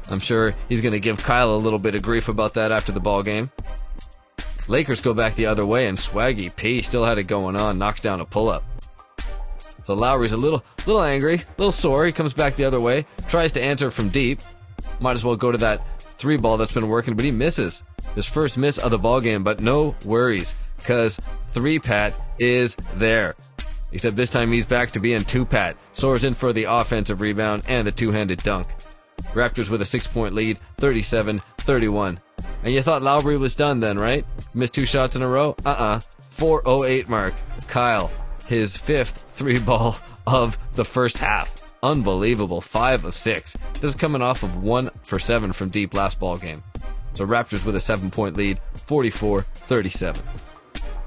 I'm 0.08 0.18
sure 0.20 0.54
he's 0.66 0.80
going 0.80 0.92
to 0.92 1.00
give 1.00 1.22
Kyle 1.22 1.54
a 1.54 1.56
little 1.56 1.78
bit 1.78 1.94
of 1.94 2.00
grief 2.00 2.28
about 2.28 2.54
that 2.54 2.72
after 2.72 2.92
the 2.92 3.00
ball 3.00 3.22
game. 3.22 3.50
Lakers 4.66 5.02
go 5.02 5.12
back 5.12 5.34
the 5.34 5.44
other 5.44 5.66
way, 5.66 5.88
and 5.88 5.98
Swaggy 5.98 6.56
P 6.56 6.80
still 6.80 7.04
had 7.04 7.18
it 7.18 7.24
going 7.24 7.54
on, 7.54 7.76
knocks 7.76 8.00
down 8.00 8.22
a 8.22 8.24
pull 8.24 8.48
up. 8.48 8.64
So 9.82 9.92
Lowry's 9.92 10.32
a 10.32 10.38
little, 10.38 10.64
little 10.86 11.02
angry, 11.02 11.34
a 11.34 11.44
little 11.58 11.70
sore. 11.70 12.06
He 12.06 12.12
comes 12.12 12.32
back 12.32 12.56
the 12.56 12.64
other 12.64 12.80
way, 12.80 13.04
tries 13.28 13.52
to 13.52 13.62
answer 13.62 13.90
from 13.90 14.08
deep. 14.08 14.40
Might 15.00 15.12
as 15.12 15.24
well 15.24 15.36
go 15.36 15.52
to 15.52 15.58
that 15.58 15.84
three 16.00 16.36
ball 16.36 16.56
that's 16.56 16.72
been 16.72 16.88
working, 16.88 17.14
but 17.14 17.24
he 17.24 17.30
misses. 17.30 17.82
His 18.14 18.26
first 18.26 18.58
miss 18.58 18.78
of 18.78 18.90
the 18.90 18.98
ball 18.98 19.20
game, 19.20 19.44
but 19.44 19.60
no 19.60 19.94
worries, 20.04 20.54
cause 20.84 21.18
three 21.48 21.78
pat 21.78 22.14
is 22.38 22.76
there. 22.94 23.34
Except 23.92 24.16
this 24.16 24.30
time 24.30 24.52
he's 24.52 24.66
back 24.66 24.90
to 24.92 25.00
being 25.00 25.24
two 25.24 25.44
pat. 25.44 25.76
Soars 25.92 26.24
in 26.24 26.34
for 26.34 26.52
the 26.52 26.64
offensive 26.64 27.20
rebound 27.20 27.62
and 27.66 27.86
the 27.86 27.92
two 27.92 28.10
handed 28.10 28.42
dunk. 28.42 28.68
Raptors 29.32 29.70
with 29.70 29.82
a 29.82 29.84
six 29.84 30.06
point 30.06 30.34
lead, 30.34 30.58
37 30.78 31.42
31. 31.58 32.20
And 32.64 32.74
you 32.74 32.82
thought 32.82 33.02
Lowry 33.02 33.36
was 33.36 33.54
done 33.56 33.80
then, 33.80 33.98
right? 33.98 34.26
Missed 34.54 34.74
two 34.74 34.86
shots 34.86 35.16
in 35.16 35.22
a 35.22 35.28
row? 35.28 35.54
Uh 35.64 35.70
uh-uh. 35.70 35.84
uh. 35.96 36.00
408 36.30 37.08
mark. 37.08 37.34
Kyle, 37.66 38.10
his 38.46 38.76
fifth 38.76 39.32
three 39.32 39.58
ball 39.58 39.96
of 40.26 40.58
the 40.74 40.84
first 40.84 41.18
half. 41.18 41.67
Unbelievable. 41.82 42.60
Five 42.60 43.04
of 43.04 43.14
six. 43.14 43.56
This 43.74 43.90
is 43.90 43.94
coming 43.94 44.22
off 44.22 44.42
of 44.42 44.62
one 44.62 44.90
for 45.02 45.18
seven 45.18 45.52
from 45.52 45.68
deep 45.68 45.94
last 45.94 46.18
ball 46.18 46.36
game. 46.38 46.62
So 47.14 47.24
Raptors 47.26 47.64
with 47.64 47.76
a 47.76 47.80
seven 47.80 48.10
point 48.10 48.36
lead, 48.36 48.60
44 48.74 49.42
37. 49.42 50.22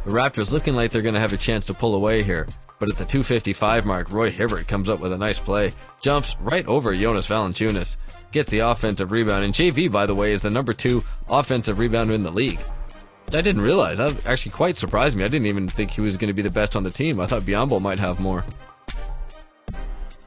The 0.05 0.11
Raptors 0.11 0.51
looking 0.51 0.75
like 0.75 0.91
they're 0.91 1.01
going 1.01 1.13
to 1.13 1.19
have 1.19 1.33
a 1.33 1.37
chance 1.37 1.65
to 1.67 1.73
pull 1.73 1.95
away 1.95 2.23
here. 2.23 2.47
But 2.79 2.89
at 2.89 2.97
the 2.97 3.05
255 3.05 3.85
mark, 3.85 4.11
Roy 4.11 4.31
Hibbert 4.31 4.67
comes 4.67 4.89
up 4.89 4.99
with 4.99 5.13
a 5.13 5.17
nice 5.17 5.39
play, 5.39 5.71
jumps 6.01 6.35
right 6.39 6.65
over 6.65 6.95
Jonas 6.95 7.27
Valanciunas, 7.27 7.95
gets 8.31 8.49
the 8.49 8.59
offensive 8.59 9.11
rebound, 9.11 9.45
and 9.45 9.53
JV, 9.53 9.91
by 9.91 10.07
the 10.07 10.15
way, 10.15 10.31
is 10.31 10.41
the 10.41 10.49
number 10.49 10.73
two 10.73 11.03
offensive 11.29 11.77
rebounder 11.77 12.13
in 12.13 12.23
the 12.23 12.31
league. 12.31 12.59
I 13.27 13.41
didn't 13.41 13.61
realize. 13.61 13.99
That 13.99 14.25
actually 14.25 14.53
quite 14.53 14.77
surprised 14.77 15.15
me. 15.15 15.23
I 15.23 15.27
didn't 15.27 15.45
even 15.45 15.69
think 15.69 15.91
he 15.91 16.01
was 16.01 16.17
going 16.17 16.29
to 16.29 16.33
be 16.33 16.41
the 16.41 16.49
best 16.49 16.75
on 16.75 16.81
the 16.81 16.89
team. 16.89 17.19
I 17.19 17.27
thought 17.27 17.43
Biyombo 17.43 17.79
might 17.79 17.99
have 17.99 18.19
more. 18.19 18.43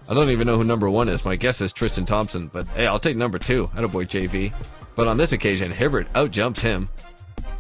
I 0.09 0.15
don't 0.15 0.31
even 0.31 0.47
know 0.47 0.57
who 0.59 0.65
number 0.65 0.91
one 0.91 1.09
is. 1.09 1.25
My 1.25 1.37
guess 1.37 1.61
is 1.61 1.73
Tristan 1.73 2.05
Thompson, 2.05 2.49
but 2.49 2.67
hey, 2.69 2.87
I'll 2.87 2.99
take 2.99 3.17
number 3.17 3.39
two. 3.39 3.69
boy 3.69 4.05
JV. 4.05 4.53
But 4.97 5.09
on 5.09 5.17
this 5.17 5.33
occasion, 5.33 5.73
Hibbert 5.73 6.13
outjumps 6.13 6.61
him. 6.61 6.89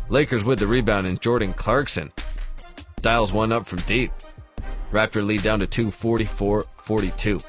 Lakers 0.09 0.45
with 0.45 0.59
the 0.59 0.67
rebound, 0.67 1.07
and 1.07 1.21
Jordan 1.21 1.55
Clarkson 1.55 2.13
dials 3.01 3.33
one 3.33 3.53
up 3.53 3.67
from 3.67 3.81
deep. 3.81 4.13
Raptor 4.93 5.25
lead 5.25 5.43
down 5.43 5.61
to 5.61 5.67
244 5.67 6.67
42. 6.77 7.41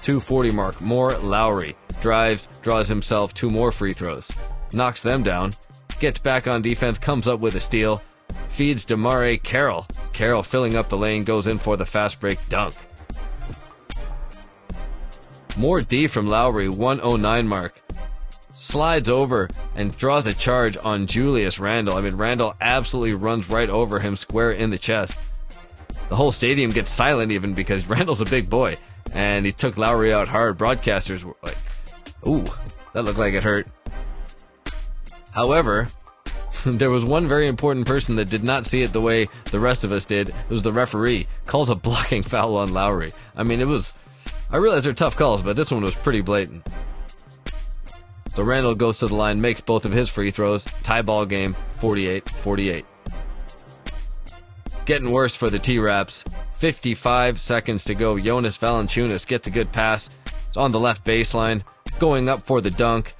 240 0.00 0.50
mark. 0.52 0.80
More 0.80 1.16
Lowry. 1.18 1.76
Drives, 2.00 2.48
draws 2.62 2.88
himself 2.88 3.34
two 3.34 3.50
more 3.50 3.72
free 3.72 3.92
throws. 3.92 4.30
Knocks 4.72 5.02
them 5.02 5.22
down. 5.22 5.54
Gets 5.98 6.18
back 6.18 6.46
on 6.46 6.62
defense, 6.62 6.98
comes 6.98 7.28
up 7.28 7.40
with 7.40 7.54
a 7.54 7.60
steal. 7.60 8.02
feeds 8.48 8.84
DeMarre 8.86 9.42
Carroll. 9.42 9.86
Carroll 10.12 10.42
filling 10.42 10.76
up 10.76 10.88
the 10.88 10.96
lane 10.96 11.24
goes 11.24 11.46
in 11.46 11.58
for 11.58 11.76
the 11.76 11.86
fast 11.86 12.20
break 12.20 12.38
dunk. 12.48 12.74
More 15.56 15.80
D 15.80 16.06
from 16.06 16.28
Lowry, 16.28 16.68
109 16.68 17.48
mark. 17.48 17.82
Slides 18.52 19.08
over 19.08 19.48
and 19.74 19.96
draws 19.96 20.26
a 20.26 20.34
charge 20.34 20.76
on 20.76 21.06
Julius 21.06 21.58
Randle. 21.58 21.96
I 21.96 22.00
mean, 22.00 22.16
Randle 22.16 22.54
absolutely 22.60 23.14
runs 23.14 23.48
right 23.48 23.68
over 23.68 23.98
him 24.00 24.16
square 24.16 24.52
in 24.52 24.70
the 24.70 24.78
chest. 24.78 25.14
The 26.08 26.16
whole 26.16 26.32
stadium 26.32 26.70
gets 26.70 26.90
silent 26.90 27.32
even 27.32 27.54
because 27.54 27.86
Randle's 27.88 28.20
a 28.20 28.26
big 28.26 28.48
boy 28.48 28.78
and 29.12 29.46
he 29.46 29.52
took 29.52 29.76
Lowry 29.76 30.12
out 30.12 30.28
hard. 30.28 30.58
Broadcasters 30.58 31.24
were 31.24 31.36
like, 31.42 31.58
ooh, 32.26 32.44
that 32.92 33.02
looked 33.04 33.18
like 33.18 33.34
it 33.34 33.42
hurt. 33.42 33.66
However, 35.30 35.88
there 36.66 36.90
was 36.90 37.04
one 37.04 37.28
very 37.28 37.48
important 37.48 37.86
person 37.86 38.16
that 38.16 38.30
did 38.30 38.44
not 38.44 38.66
see 38.66 38.82
it 38.82 38.92
the 38.92 39.00
way 39.00 39.28
the 39.50 39.60
rest 39.60 39.84
of 39.84 39.92
us 39.92 40.04
did. 40.04 40.30
It 40.30 40.34
was 40.48 40.62
the 40.62 40.72
referee. 40.72 41.26
Calls 41.46 41.70
a 41.70 41.74
blocking 41.74 42.22
foul 42.22 42.56
on 42.56 42.72
Lowry. 42.72 43.12
I 43.36 43.42
mean, 43.42 43.60
it 43.60 43.66
was. 43.66 43.92
I 44.50 44.58
realize 44.58 44.84
they're 44.84 44.92
tough 44.92 45.16
calls, 45.16 45.42
but 45.42 45.56
this 45.56 45.70
one 45.70 45.82
was 45.82 45.94
pretty 45.94 46.20
blatant. 46.20 46.66
So 48.32 48.42
Randle 48.42 48.74
goes 48.74 48.98
to 48.98 49.08
the 49.08 49.14
line, 49.14 49.40
makes 49.40 49.60
both 49.60 49.84
of 49.84 49.92
his 49.92 50.08
free 50.08 50.30
throws. 50.30 50.66
Tie 50.82 51.02
ball 51.02 51.24
game, 51.26 51.56
48 51.76 52.28
48. 52.28 52.84
Getting 54.84 55.10
worse 55.10 55.34
for 55.34 55.50
the 55.50 55.58
T 55.58 55.78
Raps. 55.78 56.24
55 56.58 57.40
seconds 57.40 57.84
to 57.84 57.94
go. 57.94 58.18
Jonas 58.18 58.56
Valanciunas 58.58 59.26
gets 59.26 59.48
a 59.48 59.50
good 59.50 59.72
pass. 59.72 60.10
It's 60.48 60.56
on 60.56 60.72
the 60.72 60.80
left 60.80 61.04
baseline. 61.04 61.62
Going 61.98 62.28
up 62.28 62.46
for 62.46 62.60
the 62.60 62.70
dunk. 62.70 63.14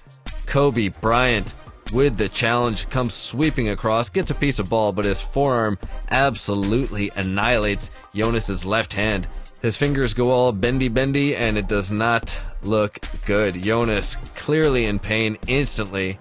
Kobe 0.47 0.89
Bryant 0.89 1.55
with 1.93 2.17
the 2.17 2.29
challenge 2.29 2.89
comes 2.89 3.15
sweeping 3.15 3.69
across, 3.69 4.11
gets 4.11 4.31
a 4.31 4.35
piece 4.35 4.59
of 4.59 4.69
ball, 4.69 4.93
but 4.93 5.05
his 5.05 5.21
forearm 5.21 5.79
absolutely 6.11 7.11
annihilates 7.15 7.91
Jonas's 8.15 8.65
left 8.65 8.93
hand. 8.93 9.29
His 9.63 9.77
fingers 9.77 10.15
go 10.15 10.31
all 10.31 10.53
bendy 10.53 10.89
bendy 10.89 11.35
and 11.35 11.57
it 11.57 11.67
does 11.67 11.91
not 11.91 12.41
look 12.63 12.99
good. 13.25 13.63
Jonas 13.63 14.17
clearly 14.35 14.85
in 14.85 14.99
pain 14.99 15.39
instantly. 15.47 16.19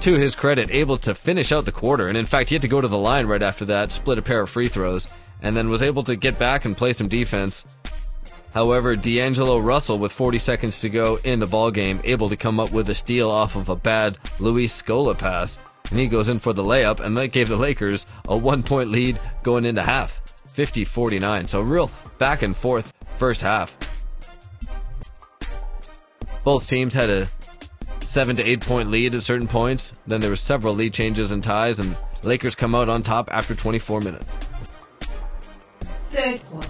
To 0.00 0.14
his 0.14 0.36
credit, 0.36 0.70
able 0.70 0.96
to 0.98 1.14
finish 1.14 1.50
out 1.50 1.64
the 1.64 1.72
quarter, 1.72 2.06
and 2.06 2.16
in 2.16 2.24
fact, 2.24 2.50
he 2.50 2.54
had 2.54 2.62
to 2.62 2.68
go 2.68 2.80
to 2.80 2.86
the 2.86 2.96
line 2.96 3.26
right 3.26 3.42
after 3.42 3.64
that, 3.64 3.90
split 3.90 4.16
a 4.16 4.22
pair 4.22 4.40
of 4.40 4.48
free 4.48 4.68
throws, 4.68 5.08
and 5.42 5.56
then 5.56 5.68
was 5.68 5.82
able 5.82 6.04
to 6.04 6.14
get 6.14 6.38
back 6.38 6.64
and 6.64 6.76
play 6.76 6.92
some 6.92 7.08
defense. 7.08 7.64
However, 8.54 8.94
D'Angelo 8.94 9.58
Russell, 9.58 9.98
with 9.98 10.12
40 10.12 10.38
seconds 10.38 10.80
to 10.80 10.88
go 10.88 11.18
in 11.24 11.40
the 11.40 11.48
ball 11.48 11.72
game, 11.72 12.00
able 12.04 12.28
to 12.28 12.36
come 12.36 12.60
up 12.60 12.70
with 12.70 12.88
a 12.88 12.94
steal 12.94 13.28
off 13.28 13.56
of 13.56 13.68
a 13.68 13.76
bad 13.76 14.18
Luis 14.38 14.80
Scola 14.80 15.18
pass, 15.18 15.58
and 15.90 15.98
he 15.98 16.06
goes 16.06 16.28
in 16.28 16.38
for 16.38 16.52
the 16.52 16.62
layup, 16.62 17.00
and 17.00 17.16
that 17.16 17.28
gave 17.28 17.48
the 17.48 17.56
Lakers 17.56 18.06
a 18.28 18.36
one-point 18.36 18.90
lead 18.90 19.18
going 19.42 19.64
into 19.64 19.82
half, 19.82 20.20
50-49. 20.58 21.48
So 21.48 21.60
real 21.60 21.90
back 22.18 22.42
and 22.42 22.56
forth 22.56 22.92
first 23.14 23.42
half. 23.42 23.76
Both 26.42 26.68
teams 26.68 26.94
had 26.94 27.10
a 27.10 27.28
seven 28.00 28.34
to 28.36 28.42
eight 28.42 28.60
point 28.60 28.90
lead 28.90 29.14
at 29.14 29.22
certain 29.22 29.46
points. 29.46 29.94
Then 30.06 30.20
there 30.20 30.30
were 30.30 30.36
several 30.36 30.74
lead 30.74 30.92
changes 30.92 31.30
and 31.30 31.44
ties, 31.44 31.78
and 31.78 31.96
Lakers 32.24 32.54
come 32.54 32.74
out 32.74 32.88
on 32.88 33.02
top 33.02 33.28
after 33.32 33.54
24 33.54 34.00
minutes. 34.00 34.36
Third 36.10 36.44
quarter. 36.50 36.68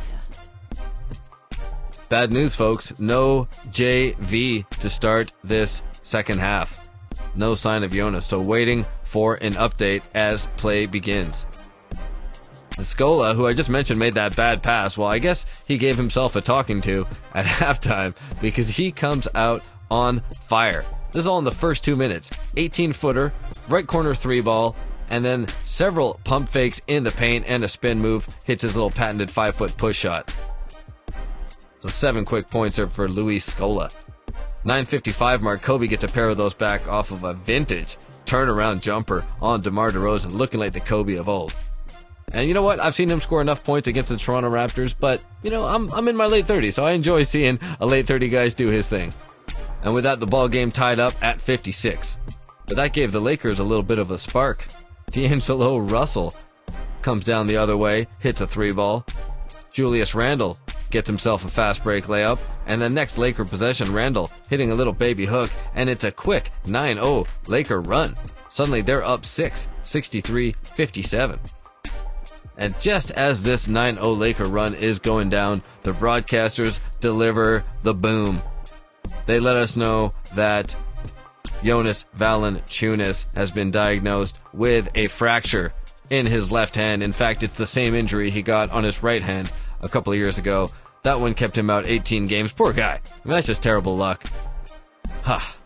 Bad 2.09 2.33
news, 2.33 2.55
folks. 2.55 2.93
No 2.99 3.49
JV 3.69 4.69
to 4.81 4.91
start 4.91 5.33
this 5.45 5.83
second 6.03 6.41
half. 6.41 6.89
No 7.35 7.55
sign 7.55 7.85
of 7.85 7.93
Jonas, 7.93 8.27
so 8.27 8.41
waiting 8.41 8.85
for 9.03 9.37
an 9.37 9.55
update 9.55 10.03
as 10.15 10.49
play 10.57 10.87
begins. 10.87 11.47
Scola, 12.83 13.35
who 13.35 13.47
I 13.47 13.53
just 13.53 13.71
mentioned 13.71 13.99
made 13.99 14.15
that 14.15 14.37
bad 14.37 14.63
pass, 14.63 14.97
well, 14.97 15.09
I 15.09 15.19
guess 15.19 15.47
he 15.67 15.79
gave 15.79 15.97
himself 15.97 16.37
a 16.37 16.41
talking 16.41 16.81
to 16.83 17.07
at 17.35 17.45
halftime 17.47 18.15
because 18.41 18.69
he 18.69 18.93
comes 18.93 19.27
out 19.35 19.63
on 19.91 20.23
fire. 20.43 20.85
This 21.13 21.23
is 21.23 21.27
all 21.27 21.39
in 21.39 21.45
the 21.45 21.51
first 21.51 21.85
two 21.85 21.97
minutes. 21.97 22.31
18 22.57 22.93
footer, 22.93 23.33
right 23.69 23.87
corner 23.87 24.15
three 24.15 24.41
ball, 24.41 24.77
and 25.11 25.25
then 25.25 25.47
several 25.65 26.21
pump 26.25 26.49
fakes 26.49 26.81
in 26.87 27.03
the 27.03 27.11
paint 27.11 27.45
and 27.49 27.65
a 27.65 27.69
spin 27.69 27.99
move 27.99 28.29
hits 28.45 28.63
his 28.63 28.77
little 28.77 28.91
patented 28.91 29.31
five 29.31 29.55
foot 29.55 29.77
push 29.77 29.99
shot. 29.99 30.31
So 31.79 31.89
seven 31.89 32.25
quick 32.25 32.51
points 32.51 32.79
are 32.79 32.89
for 32.89 33.09
Luis 33.09 33.53
Scola. 33.55 33.93
955 34.65 35.43
mark, 35.43 35.63
Kobe 35.63 35.87
gets 35.87 36.05
a 36.05 36.09
pair 36.09 36.29
of 36.29 36.37
those 36.37 36.53
back 36.53 36.89
off 36.89 37.11
of 37.11 37.25
a 37.25 37.33
vintage 37.33 37.97
turnaround 38.27 38.83
jumper 38.83 39.25
on 39.41 39.63
DeMar 39.63 39.93
DeRozan, 39.93 40.33
looking 40.33 40.61
like 40.61 40.75
the 40.75 40.81
Kobe 40.81 41.15
of 41.15 41.29
old. 41.29 41.57
And 42.33 42.47
you 42.47 42.55
know 42.55 42.63
what? 42.63 42.81
I've 42.81 42.95
seen 42.95 43.11
him 43.11 43.21
score 43.21 43.41
enough 43.41 43.65
points 43.65 43.89
against 43.89 44.11
the 44.11 44.17
Toronto 44.17 44.51
Raptors, 44.51 44.95
but 44.99 45.23
you 45.43 45.51
know, 45.51 45.65
I'm 45.65 45.91
I'm 45.93 46.09
in 46.09 46.17
my 46.17 46.27
late 46.27 46.47
30s, 46.47 46.75
so 46.75 46.85
I 46.85 46.93
enjoy 46.93 47.23
seeing 47.23 47.59
a 47.81 47.87
late 47.87 48.07
30 48.07 48.29
guys 48.29 48.55
do 48.55 48.69
his 48.69 48.89
thing. 48.89 49.13
And 49.83 49.95
with 49.95 50.05
that, 50.05 50.21
the 50.21 50.27
ball 50.27 50.49
game 50.49 50.71
tied 50.71 51.01
up 51.01 51.15
at 51.23 51.41
56. 51.41 52.19
But 52.67 52.77
that 52.77 52.93
gave 52.93 53.13
the 53.13 53.21
Lakers 53.21 53.61
a 53.61 53.65
little 53.65 53.83
bit 53.83 53.99
of 53.99 54.11
a 54.11 54.19
spark. 54.19 54.67
D'Angelo 55.11 55.79
Russell 55.79 56.35
comes 57.01 57.25
down 57.25 57.47
the 57.47 57.57
other 57.57 57.77
way, 57.77 58.07
hits 58.19 58.41
a 58.41 58.47
three 58.47 58.73
ball. 58.73 59.07
Julius 59.71 60.15
Randle 60.15 60.59
gets 60.91 61.09
himself 61.09 61.45
a 61.45 61.49
fast 61.49 61.83
break 61.83 62.05
layup, 62.05 62.39
and 62.67 62.83
the 62.83 62.89
next 62.89 63.19
Laker 63.19 63.45
possession, 63.45 63.93
Randle 63.93 64.31
hitting 64.49 64.71
a 64.71 64.75
little 64.75 64.93
baby 64.93 65.25
hook, 65.25 65.51
and 65.75 65.89
it's 65.89 66.05
a 66.05 66.11
quick 66.11 66.51
9 66.67 66.97
0 66.97 67.27
Laker 67.47 67.81
run. 67.81 68.17
Suddenly 68.49 68.83
they're 68.83 69.05
up 69.05 69.25
6, 69.25 69.69
63 69.83 70.53
57. 70.63 71.39
And 72.59 72.79
just 72.81 73.13
as 73.13 73.45
this 73.45 73.69
9 73.69 73.95
0 73.95 74.13
Laker 74.13 74.45
run 74.45 74.75
is 74.75 74.99
going 74.99 75.31
down, 75.31 75.63
the 75.83 75.93
broadcasters 75.93 76.81
deliver 77.01 77.65
the 77.85 77.95
boom. 77.95 78.43
They 79.27 79.39
let 79.39 79.57
us 79.57 79.77
know 79.77 80.13
that 80.35 80.75
Jonas 81.63 82.05
Valanciunas 82.19 83.27
has 83.35 83.53
been 83.53 83.71
diagnosed 83.71 84.39
with 84.53 84.89
a 84.95 85.07
fracture 85.07 85.73
in 86.11 86.27
his 86.27 86.51
left 86.51 86.75
hand. 86.75 87.03
In 87.03 87.13
fact, 87.13 87.43
it's 87.43 87.57
the 87.57 87.67
same 87.67 87.95
injury 87.95 88.31
he 88.31 88.43
got 88.43 88.71
on 88.71 88.85
his 88.85 89.03
right 89.03 89.23
hand 89.23 89.53
a 89.81 89.89
couple 89.89 90.13
of 90.13 90.19
years 90.19 90.39
ago. 90.39 90.71
That 91.03 91.21
one 91.21 91.35
kept 91.35 91.57
him 91.57 91.71
out 91.71 91.87
18 91.87 92.27
games. 92.27 92.53
Poor 92.53 92.73
guy. 92.73 93.01
I 93.05 93.29
mean, 93.29 93.35
that's 93.35 93.47
just 93.47 93.63
terrible 93.63 93.97
luck. 93.97 94.25
Ha. 95.23 95.57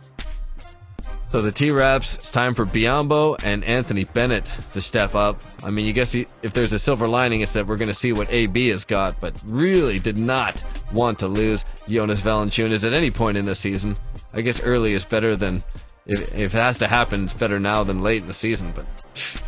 So 1.32 1.40
the 1.40 1.50
T-Raps, 1.50 2.16
it's 2.18 2.30
time 2.30 2.52
for 2.52 2.66
Biyombo 2.66 3.42
and 3.42 3.64
Anthony 3.64 4.04
Bennett 4.04 4.54
to 4.72 4.82
step 4.82 5.14
up. 5.14 5.40
I 5.64 5.70
mean, 5.70 5.86
you 5.86 5.94
guess 5.94 6.14
if 6.14 6.52
there's 6.52 6.74
a 6.74 6.78
silver 6.78 7.08
lining, 7.08 7.40
it's 7.40 7.54
that 7.54 7.66
we're 7.66 7.78
going 7.78 7.88
to 7.88 7.94
see 7.94 8.12
what 8.12 8.30
AB 8.30 8.68
has 8.68 8.84
got, 8.84 9.18
but 9.18 9.32
really 9.46 9.98
did 9.98 10.18
not 10.18 10.62
want 10.92 11.18
to 11.20 11.28
lose 11.28 11.64
Jonas 11.88 12.20
Valanciunas 12.20 12.86
at 12.86 12.92
any 12.92 13.10
point 13.10 13.38
in 13.38 13.46
this 13.46 13.58
season. 13.58 13.96
I 14.34 14.42
guess 14.42 14.60
early 14.60 14.92
is 14.92 15.06
better 15.06 15.34
than 15.34 15.64
if, 16.04 16.20
if 16.34 16.54
it 16.54 16.58
has 16.58 16.76
to 16.76 16.86
happen. 16.86 17.24
It's 17.24 17.32
better 17.32 17.58
now 17.58 17.82
than 17.82 18.02
late 18.02 18.20
in 18.20 18.26
the 18.26 18.34
season. 18.34 18.74
But 18.76 19.42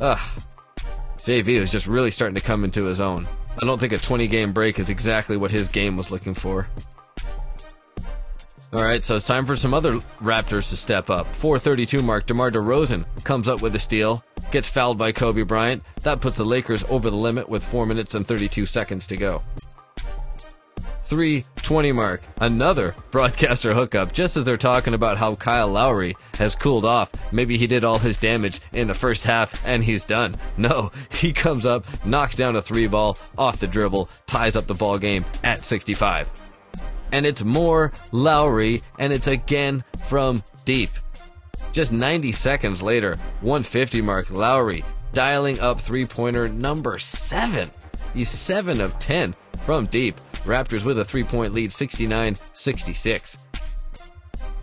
ah, 0.00 0.36
JV 1.18 1.60
was 1.60 1.70
just 1.70 1.86
really 1.86 2.10
starting 2.10 2.34
to 2.34 2.40
come 2.40 2.64
into 2.64 2.86
his 2.86 3.00
own. 3.00 3.28
I 3.62 3.64
don't 3.64 3.78
think 3.78 3.92
a 3.92 3.98
20 3.98 4.26
game 4.26 4.52
break 4.52 4.80
is 4.80 4.90
exactly 4.90 5.36
what 5.36 5.52
his 5.52 5.68
game 5.68 5.96
was 5.96 6.10
looking 6.10 6.34
for. 6.34 6.66
All 8.74 8.82
right, 8.82 9.04
so 9.04 9.14
it's 9.14 9.26
time 9.28 9.46
for 9.46 9.54
some 9.54 9.72
other 9.72 10.00
Raptors 10.20 10.70
to 10.70 10.76
step 10.76 11.08
up. 11.08 11.32
432 11.36 12.02
mark, 12.02 12.26
DeMar 12.26 12.50
DeRozan 12.50 13.04
comes 13.22 13.48
up 13.48 13.62
with 13.62 13.76
a 13.76 13.78
steal, 13.78 14.24
gets 14.50 14.68
fouled 14.68 14.98
by 14.98 15.12
Kobe 15.12 15.42
Bryant. 15.42 15.80
That 16.02 16.20
puts 16.20 16.36
the 16.36 16.44
Lakers 16.44 16.82
over 16.88 17.08
the 17.08 17.14
limit 17.16 17.48
with 17.48 17.62
4 17.62 17.86
minutes 17.86 18.16
and 18.16 18.26
32 18.26 18.66
seconds 18.66 19.06
to 19.06 19.16
go. 19.16 19.42
320 21.02 21.92
mark, 21.92 22.22
another 22.38 22.96
broadcaster 23.12 23.74
hookup, 23.74 24.12
just 24.12 24.36
as 24.36 24.42
they're 24.42 24.56
talking 24.56 24.94
about 24.94 25.18
how 25.18 25.36
Kyle 25.36 25.68
Lowry 25.68 26.16
has 26.34 26.56
cooled 26.56 26.84
off. 26.84 27.12
Maybe 27.30 27.56
he 27.56 27.68
did 27.68 27.84
all 27.84 28.00
his 28.00 28.18
damage 28.18 28.58
in 28.72 28.88
the 28.88 28.94
first 28.94 29.24
half 29.24 29.64
and 29.64 29.84
he's 29.84 30.04
done. 30.04 30.36
No, 30.56 30.90
he 31.12 31.32
comes 31.32 31.64
up, 31.64 31.86
knocks 32.04 32.34
down 32.34 32.56
a 32.56 32.62
three 32.62 32.88
ball 32.88 33.18
off 33.38 33.60
the 33.60 33.68
dribble, 33.68 34.10
ties 34.26 34.56
up 34.56 34.66
the 34.66 34.74
ball 34.74 34.98
game 34.98 35.24
at 35.44 35.64
65 35.64 36.43
and 37.14 37.24
it's 37.24 37.44
more 37.44 37.92
Lowry, 38.10 38.82
and 38.98 39.12
it's 39.12 39.28
again 39.28 39.84
from 40.06 40.42
deep. 40.64 40.90
Just 41.70 41.92
90 41.92 42.32
seconds 42.32 42.82
later, 42.82 43.16
150 43.40 44.02
mark, 44.02 44.30
Lowry 44.30 44.84
dialing 45.12 45.60
up 45.60 45.80
three 45.80 46.06
pointer 46.06 46.48
number 46.48 46.98
seven. 46.98 47.70
He's 48.14 48.28
7 48.28 48.80
of 48.80 48.98
10 48.98 49.36
from 49.60 49.86
deep. 49.86 50.20
Raptors 50.44 50.84
with 50.84 50.98
a 50.98 51.04
three 51.04 51.22
point 51.22 51.54
lead, 51.54 51.70
69 51.70 52.36
66 52.52 53.38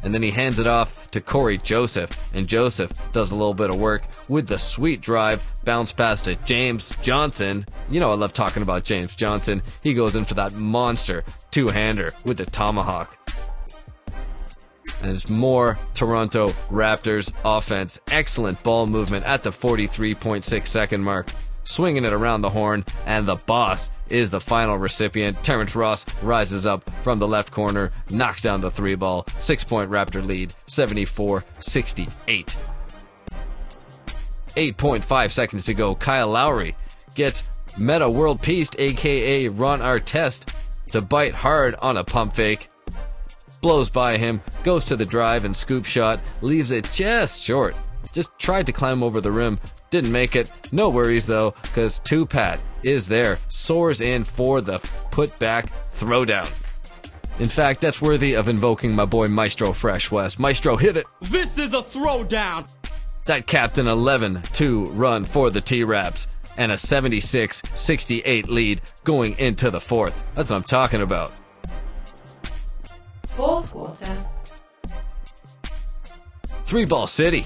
and 0.04 0.14
then 0.14 0.24
he 0.24 0.32
hands 0.32 0.60
it 0.60 0.68
off 0.68 1.10
to 1.12 1.22
Cory 1.22 1.58
Joseph, 1.58 2.18
and 2.34 2.48
Joseph 2.48 2.94
does 3.12 3.32
a 3.32 3.36
little 3.36 3.54
bit 3.54 3.70
of 3.70 3.78
work 3.78 4.04
with 4.28 4.48
the 4.48 4.58
sweet 4.58 5.02
drive, 5.02 5.44
bounce 5.64 5.92
pass 5.92 6.22
to 6.22 6.36
James 6.36 6.94
Johnson. 7.02 7.66
You 7.90 8.00
know 8.00 8.12
I 8.12 8.16
love 8.16 8.34
talking 8.34 8.64
about 8.64 8.84
James 8.84 9.16
Johnson. 9.16 9.62
He 9.84 9.94
goes 9.94 10.16
in 10.16 10.26
for 10.26 10.36
that 10.36 10.54
monster 10.54 11.24
two-hander 11.52 12.14
with 12.26 12.38
the 12.38 12.46
tomahawk. 12.46 13.18
And 15.02 15.12
it's 15.12 15.30
more 15.30 15.80
Toronto 15.94 16.50
Raptors 16.70 17.32
offense. 17.44 18.00
Excellent 18.12 18.62
ball 18.62 18.86
movement 18.86 19.26
at 19.26 19.42
the 19.42 19.50
43.6 19.50 20.68
second 20.68 21.04
mark. 21.04 21.28
Swinging 21.64 22.06
it 22.06 22.14
around 22.14 22.42
the 22.42 22.50
horn, 22.50 22.86
and 23.06 23.28
the 23.28 23.36
boss 23.36 23.90
is 24.10 24.30
the 24.30 24.42
final 24.42 24.78
recipient. 24.78 25.44
Terrence 25.44 25.76
Ross 25.76 26.06
rises 26.22 26.66
up 26.66 26.90
from 27.04 27.20
the 27.20 27.28
left 27.28 27.52
corner, 27.52 27.92
knocks 28.10 28.42
down 28.42 28.62
the 28.62 28.72
three 28.72 28.96
ball. 28.96 29.26
Six 29.38 29.64
point 29.64 29.92
Raptor 29.92 30.26
lead, 30.26 30.54
74 30.68 31.46
68. 31.60 32.58
8.5 34.56 35.32
seconds 35.32 35.66
to 35.66 35.74
go. 35.74 35.96
Kyle 35.96 36.28
Lowry 36.28 36.76
gets 37.16 37.44
Meta 37.78 38.10
World 38.10 38.42
Peace, 38.42 38.70
aka 38.78 39.48
Ron 39.48 39.80
Artest, 39.80 40.54
to 40.90 41.02
bite 41.02 41.34
hard 41.34 41.76
on 41.76 41.98
a 41.98 42.04
pump 42.04 42.34
fake. 42.34 42.70
Blows 43.62 43.90
by 43.90 44.18
him, 44.18 44.42
goes 44.64 44.84
to 44.86 44.96
the 44.96 45.06
drive 45.06 45.46
and 45.46 45.56
scoop 45.56 45.86
shot, 45.86 46.20
leaves 46.42 46.72
it 46.72 46.90
just 46.92 47.42
short. 47.42 47.76
Just 48.12 48.38
tried 48.40 48.66
to 48.68 48.72
climb 48.72 49.04
over 49.04 49.22
the 49.22 49.32
rim, 49.32 49.60
didn't 49.90 50.12
make 50.12 50.36
it. 50.36 50.52
No 50.72 50.90
worries 50.90 51.26
though, 51.26 51.54
because 51.62 52.00
Tupat 52.02 52.60
is 52.84 53.08
there, 53.08 53.40
soars 53.48 54.02
in 54.02 54.24
for 54.24 54.62
the 54.62 54.80
putback 55.12 55.70
throwdown. 55.94 56.50
In 57.40 57.50
fact, 57.50 57.82
that's 57.82 58.02
worthy 58.02 58.34
of 58.34 58.50
invoking 58.50 58.94
my 58.94 59.06
boy 59.06 59.28
Maestro 59.28 59.74
Fresh 59.74 60.12
Wes. 60.12 60.38
Maestro, 60.38 60.76
hit 60.76 60.98
it! 60.98 61.08
This 61.22 61.58
is 61.58 61.74
a 61.74 61.78
throwdown! 61.78 62.68
That 63.26 63.48
Captain 63.48 63.88
11 63.88 64.44
2 64.52 64.88
run 64.88 65.26
for 65.26 65.50
the 65.50 65.62
T 65.62 65.84
Raps 65.84 66.28
and 66.58 66.72
a 66.72 66.78
76 66.78 67.62
68 67.76 68.50
lead 68.50 68.82
going 69.04 69.38
into 69.38 69.72
the 69.72 69.80
fourth. 69.80 70.24
That's 70.36 70.50
what 70.50 70.58
I'm 70.58 70.64
talking 70.64 71.02
about. 71.02 71.32
Fourth 73.30 73.72
quarter. 73.72 74.26
Three 76.66 76.86
ball 76.86 77.08
city. 77.08 77.46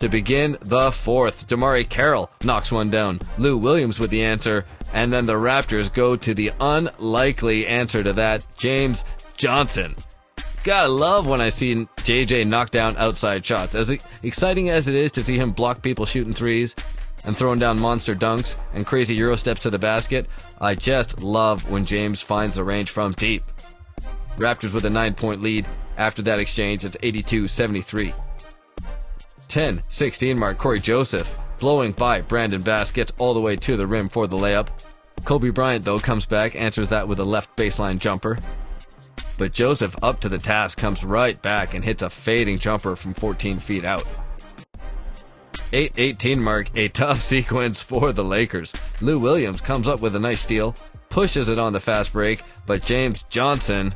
To 0.00 0.08
begin 0.08 0.56
the 0.60 0.92
fourth, 0.92 1.48
DeMarre 1.48 1.88
Carroll 1.88 2.30
knocks 2.44 2.70
one 2.70 2.88
down. 2.88 3.20
Lou 3.36 3.58
Williams 3.58 3.98
with 3.98 4.10
the 4.10 4.22
answer, 4.22 4.64
and 4.92 5.12
then 5.12 5.26
the 5.26 5.34
Raptors 5.34 5.92
go 5.92 6.14
to 6.14 6.34
the 6.34 6.52
unlikely 6.60 7.66
answer 7.66 8.04
to 8.04 8.12
that, 8.12 8.46
James 8.56 9.04
Johnson. 9.36 9.96
Gotta 10.62 10.88
love 10.88 11.26
when 11.26 11.40
I 11.40 11.48
see 11.48 11.74
JJ 11.74 12.46
knock 12.46 12.70
down 12.70 12.96
outside 12.96 13.44
shots. 13.44 13.74
As 13.74 13.90
exciting 14.22 14.68
as 14.68 14.86
it 14.86 14.94
is 14.94 15.10
to 15.12 15.24
see 15.24 15.36
him 15.36 15.50
block 15.50 15.82
people 15.82 16.06
shooting 16.06 16.34
threes 16.34 16.76
and 17.24 17.36
throwing 17.36 17.58
down 17.58 17.80
monster 17.80 18.14
dunks 18.14 18.54
and 18.74 18.86
crazy 18.86 19.16
Euro 19.16 19.34
steps 19.34 19.62
to 19.62 19.70
the 19.70 19.80
basket, 19.80 20.26
I 20.60 20.76
just 20.76 21.20
love 21.20 21.68
when 21.68 21.84
James 21.84 22.22
finds 22.22 22.54
the 22.54 22.62
range 22.62 22.90
from 22.90 23.14
deep. 23.14 23.42
Raptors 24.36 24.72
with 24.72 24.84
a 24.84 24.90
nine 24.90 25.14
point 25.14 25.42
lead. 25.42 25.66
After 25.96 26.22
that 26.22 26.38
exchange, 26.38 26.84
it's 26.84 26.96
82 27.02 27.48
73. 27.48 28.14
10 29.48 29.82
16 29.88 30.38
mark 30.38 30.58
Cory 30.58 30.80
Joseph, 30.80 31.34
blowing 31.58 31.92
by 31.92 32.20
Brandon 32.20 32.62
Bass, 32.62 32.90
gets 32.92 33.12
all 33.18 33.34
the 33.34 33.40
way 33.40 33.56
to 33.56 33.76
the 33.76 33.86
rim 33.86 34.08
for 34.08 34.26
the 34.26 34.36
layup. 34.36 34.68
Kobe 35.24 35.50
Bryant, 35.50 35.84
though, 35.84 35.98
comes 35.98 36.26
back, 36.26 36.54
answers 36.54 36.90
that 36.90 37.08
with 37.08 37.18
a 37.18 37.24
left 37.24 37.54
baseline 37.56 37.98
jumper. 37.98 38.38
But 39.36 39.52
Joseph, 39.52 39.96
up 40.02 40.20
to 40.20 40.28
the 40.28 40.38
task, 40.38 40.78
comes 40.78 41.04
right 41.04 41.40
back 41.40 41.74
and 41.74 41.84
hits 41.84 42.02
a 42.02 42.10
fading 42.10 42.58
jumper 42.58 42.96
from 42.96 43.14
14 43.14 43.58
feet 43.58 43.84
out. 43.84 44.06
8 45.72 45.92
18 45.96 46.42
mark, 46.42 46.70
a 46.76 46.88
tough 46.88 47.20
sequence 47.22 47.82
for 47.82 48.12
the 48.12 48.24
Lakers. 48.24 48.74
Lou 49.00 49.18
Williams 49.18 49.60
comes 49.60 49.88
up 49.88 50.00
with 50.00 50.16
a 50.16 50.20
nice 50.20 50.40
steal, 50.40 50.74
pushes 51.08 51.48
it 51.48 51.58
on 51.58 51.72
the 51.72 51.80
fast 51.80 52.12
break, 52.12 52.42
but 52.66 52.82
James 52.82 53.22
Johnson 53.24 53.94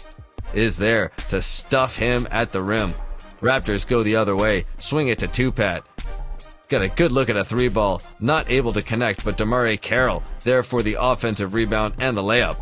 is 0.54 0.76
there 0.76 1.12
to 1.28 1.40
stuff 1.40 1.96
him 1.96 2.28
at 2.30 2.52
the 2.52 2.62
rim. 2.62 2.94
Raptors 3.42 3.84
go 3.84 4.04
the 4.04 4.16
other 4.16 4.36
way, 4.36 4.66
swing 4.78 5.08
it 5.08 5.18
to 5.18 5.26
Tupat. 5.26 5.82
Got 6.68 6.82
a 6.82 6.88
good 6.88 7.10
look 7.10 7.28
at 7.28 7.36
a 7.36 7.44
three 7.44 7.68
ball, 7.68 8.00
not 8.20 8.48
able 8.48 8.72
to 8.72 8.82
connect, 8.82 9.24
but 9.24 9.36
DeMarre 9.36 9.80
Carroll 9.80 10.22
there 10.44 10.62
for 10.62 10.80
the 10.82 10.96
offensive 10.98 11.52
rebound 11.52 11.94
and 11.98 12.16
the 12.16 12.22
layup. 12.22 12.56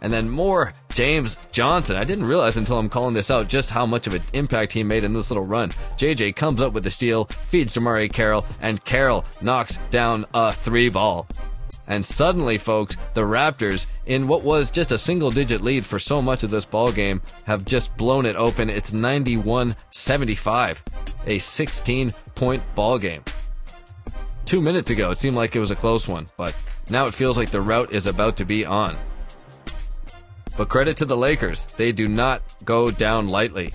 And 0.00 0.12
then 0.12 0.28
more 0.28 0.74
James 0.92 1.38
Johnson. 1.52 1.96
I 1.96 2.02
didn't 2.02 2.26
realize 2.26 2.56
until 2.56 2.78
I'm 2.78 2.88
calling 2.88 3.14
this 3.14 3.30
out 3.30 3.48
just 3.48 3.70
how 3.70 3.86
much 3.86 4.08
of 4.08 4.14
an 4.14 4.22
impact 4.32 4.72
he 4.72 4.82
made 4.82 5.04
in 5.04 5.14
this 5.14 5.30
little 5.30 5.46
run. 5.46 5.70
JJ 5.96 6.34
comes 6.34 6.60
up 6.60 6.72
with 6.72 6.82
the 6.82 6.90
steal, 6.90 7.26
feeds 7.46 7.74
DeMarre 7.74 8.12
Carroll, 8.12 8.44
and 8.60 8.84
Carroll 8.84 9.24
knocks 9.40 9.78
down 9.90 10.26
a 10.34 10.52
three 10.52 10.88
ball. 10.88 11.28
And 11.86 12.04
suddenly, 12.04 12.58
folks, 12.58 12.96
the 13.12 13.22
Raptors, 13.22 13.86
in 14.06 14.26
what 14.26 14.42
was 14.42 14.70
just 14.70 14.92
a 14.92 14.98
single 14.98 15.30
digit 15.30 15.60
lead 15.60 15.84
for 15.84 15.98
so 15.98 16.22
much 16.22 16.42
of 16.42 16.50
this 16.50 16.64
ball 16.64 16.92
game, 16.92 17.20
have 17.44 17.64
just 17.64 17.94
blown 17.96 18.26
it 18.26 18.36
open. 18.36 18.70
It's 18.70 18.92
91 18.92 19.76
75, 19.90 20.82
a 21.26 21.38
16 21.38 22.14
point 22.34 22.62
ball 22.74 22.98
game. 22.98 23.22
Two 24.44 24.60
minutes 24.60 24.90
ago, 24.90 25.10
it 25.10 25.18
seemed 25.18 25.36
like 25.36 25.56
it 25.56 25.60
was 25.60 25.70
a 25.70 25.76
close 25.76 26.06
one, 26.06 26.28
but 26.36 26.54
now 26.88 27.06
it 27.06 27.14
feels 27.14 27.36
like 27.36 27.50
the 27.50 27.60
route 27.60 27.92
is 27.92 28.06
about 28.06 28.36
to 28.38 28.44
be 28.44 28.64
on. 28.64 28.96
But 30.56 30.68
credit 30.68 30.96
to 30.98 31.04
the 31.04 31.16
Lakers, 31.16 31.66
they 31.76 31.92
do 31.92 32.06
not 32.06 32.42
go 32.64 32.90
down 32.90 33.28
lightly. 33.28 33.72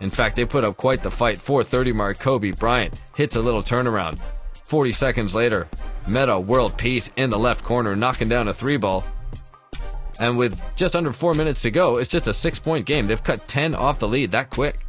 In 0.00 0.10
fact, 0.10 0.36
they 0.36 0.44
put 0.44 0.64
up 0.64 0.76
quite 0.76 1.02
the 1.02 1.10
fight. 1.10 1.38
430 1.38 1.92
mark 1.92 2.18
Kobe 2.18 2.50
Bryant 2.50 2.94
hits 3.14 3.36
a 3.36 3.40
little 3.40 3.62
turnaround. 3.62 4.18
40 4.52 4.92
seconds 4.92 5.34
later, 5.34 5.68
Meta 6.10 6.40
World 6.40 6.76
Peace 6.76 7.10
in 7.16 7.30
the 7.30 7.38
left 7.38 7.62
corner, 7.62 7.94
knocking 7.94 8.28
down 8.28 8.48
a 8.48 8.54
three 8.54 8.76
ball. 8.76 9.04
And 10.18 10.36
with 10.36 10.60
just 10.76 10.96
under 10.96 11.12
four 11.12 11.34
minutes 11.34 11.62
to 11.62 11.70
go, 11.70 11.98
it's 11.98 12.08
just 12.08 12.26
a 12.26 12.34
six 12.34 12.58
point 12.58 12.84
game. 12.84 13.06
They've 13.06 13.22
cut 13.22 13.46
10 13.46 13.74
off 13.74 14.00
the 14.00 14.08
lead 14.08 14.32
that 14.32 14.50
quick. 14.50 14.84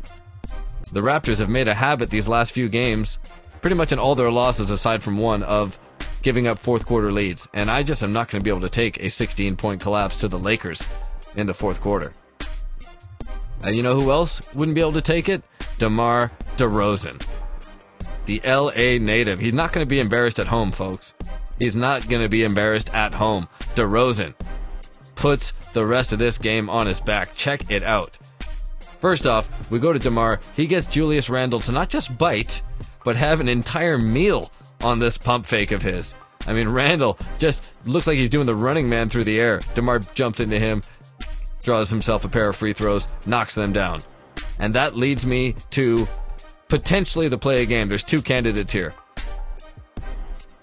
The 0.91 0.99
Raptors 0.99 1.39
have 1.39 1.49
made 1.49 1.67
a 1.67 1.73
habit 1.73 2.09
these 2.09 2.27
last 2.27 2.53
few 2.53 2.67
games, 2.67 3.19
pretty 3.61 3.75
much 3.75 3.91
in 3.91 3.99
all 3.99 4.15
their 4.15 4.31
losses 4.31 4.71
aside 4.71 5.01
from 5.03 5.17
one, 5.17 5.43
of 5.43 5.79
giving 6.21 6.47
up 6.47 6.59
fourth 6.59 6.85
quarter 6.85 7.11
leads. 7.11 7.47
And 7.53 7.69
I 7.69 7.83
just 7.83 8.03
am 8.03 8.11
not 8.11 8.29
going 8.29 8.41
to 8.41 8.43
be 8.43 8.49
able 8.49 8.67
to 8.67 8.69
take 8.69 9.01
a 9.01 9.09
16 9.09 9.55
point 9.55 9.79
collapse 9.79 10.19
to 10.21 10.27
the 10.27 10.39
Lakers 10.39 10.85
in 11.35 11.45
the 11.47 11.53
fourth 11.53 11.81
quarter. 11.81 12.11
And 13.63 13.75
you 13.75 13.83
know 13.83 13.99
who 13.99 14.09
else 14.09 14.41
wouldn't 14.55 14.75
be 14.75 14.81
able 14.81 14.93
to 14.93 15.01
take 15.01 15.29
it? 15.29 15.43
DeMar 15.77 16.31
DeRozan. 16.57 17.23
The 18.25 18.41
LA 18.45 19.03
native. 19.03 19.39
He's 19.39 19.53
not 19.53 19.73
going 19.73 19.85
to 19.85 19.89
be 19.89 19.99
embarrassed 19.99 20.39
at 20.39 20.47
home, 20.47 20.71
folks. 20.71 21.13
He's 21.59 21.75
not 21.75 22.07
going 22.07 22.21
to 22.21 22.29
be 22.29 22.43
embarrassed 22.43 22.93
at 22.93 23.13
home. 23.13 23.47
DeRozan 23.75 24.33
puts 25.15 25.51
the 25.73 25.85
rest 25.85 26.13
of 26.13 26.19
this 26.19 26.37
game 26.37 26.69
on 26.69 26.87
his 26.87 26.99
back. 26.99 27.35
Check 27.35 27.69
it 27.69 27.83
out. 27.83 28.17
First 28.99 29.27
off, 29.27 29.69
we 29.71 29.79
go 29.79 29.93
to 29.93 29.99
DeMar. 29.99 30.39
He 30.55 30.67
gets 30.67 30.87
Julius 30.87 31.29
Randle 31.29 31.59
to 31.61 31.71
not 31.71 31.89
just 31.89 32.17
bite, 32.17 32.61
but 33.03 33.15
have 33.15 33.39
an 33.39 33.49
entire 33.49 33.97
meal 33.97 34.51
on 34.81 34.99
this 34.99 35.17
pump 35.17 35.45
fake 35.45 35.71
of 35.71 35.81
his. 35.81 36.15
I 36.47 36.53
mean, 36.53 36.69
Randle 36.69 37.17
just 37.37 37.63
looks 37.85 38.07
like 38.07 38.17
he's 38.17 38.29
doing 38.29 38.47
the 38.47 38.55
running 38.55 38.89
man 38.89 39.09
through 39.09 39.25
the 39.25 39.39
air. 39.39 39.61
DeMar 39.75 39.99
jumps 39.99 40.39
into 40.39 40.57
him, 40.57 40.81
draws 41.63 41.89
himself 41.89 42.25
a 42.25 42.29
pair 42.29 42.49
of 42.49 42.55
free 42.55 42.73
throws, 42.73 43.07
knocks 43.25 43.55
them 43.55 43.73
down. 43.73 44.01
And 44.57 44.73
that 44.75 44.95
leads 44.95 45.25
me 45.25 45.55
to 45.71 46.07
potentially 46.71 47.27
the 47.27 47.37
play 47.37 47.61
of 47.63 47.67
game. 47.67 47.89
There's 47.89 48.01
two 48.01 48.21
candidates 48.21 48.71
here. 48.71 48.93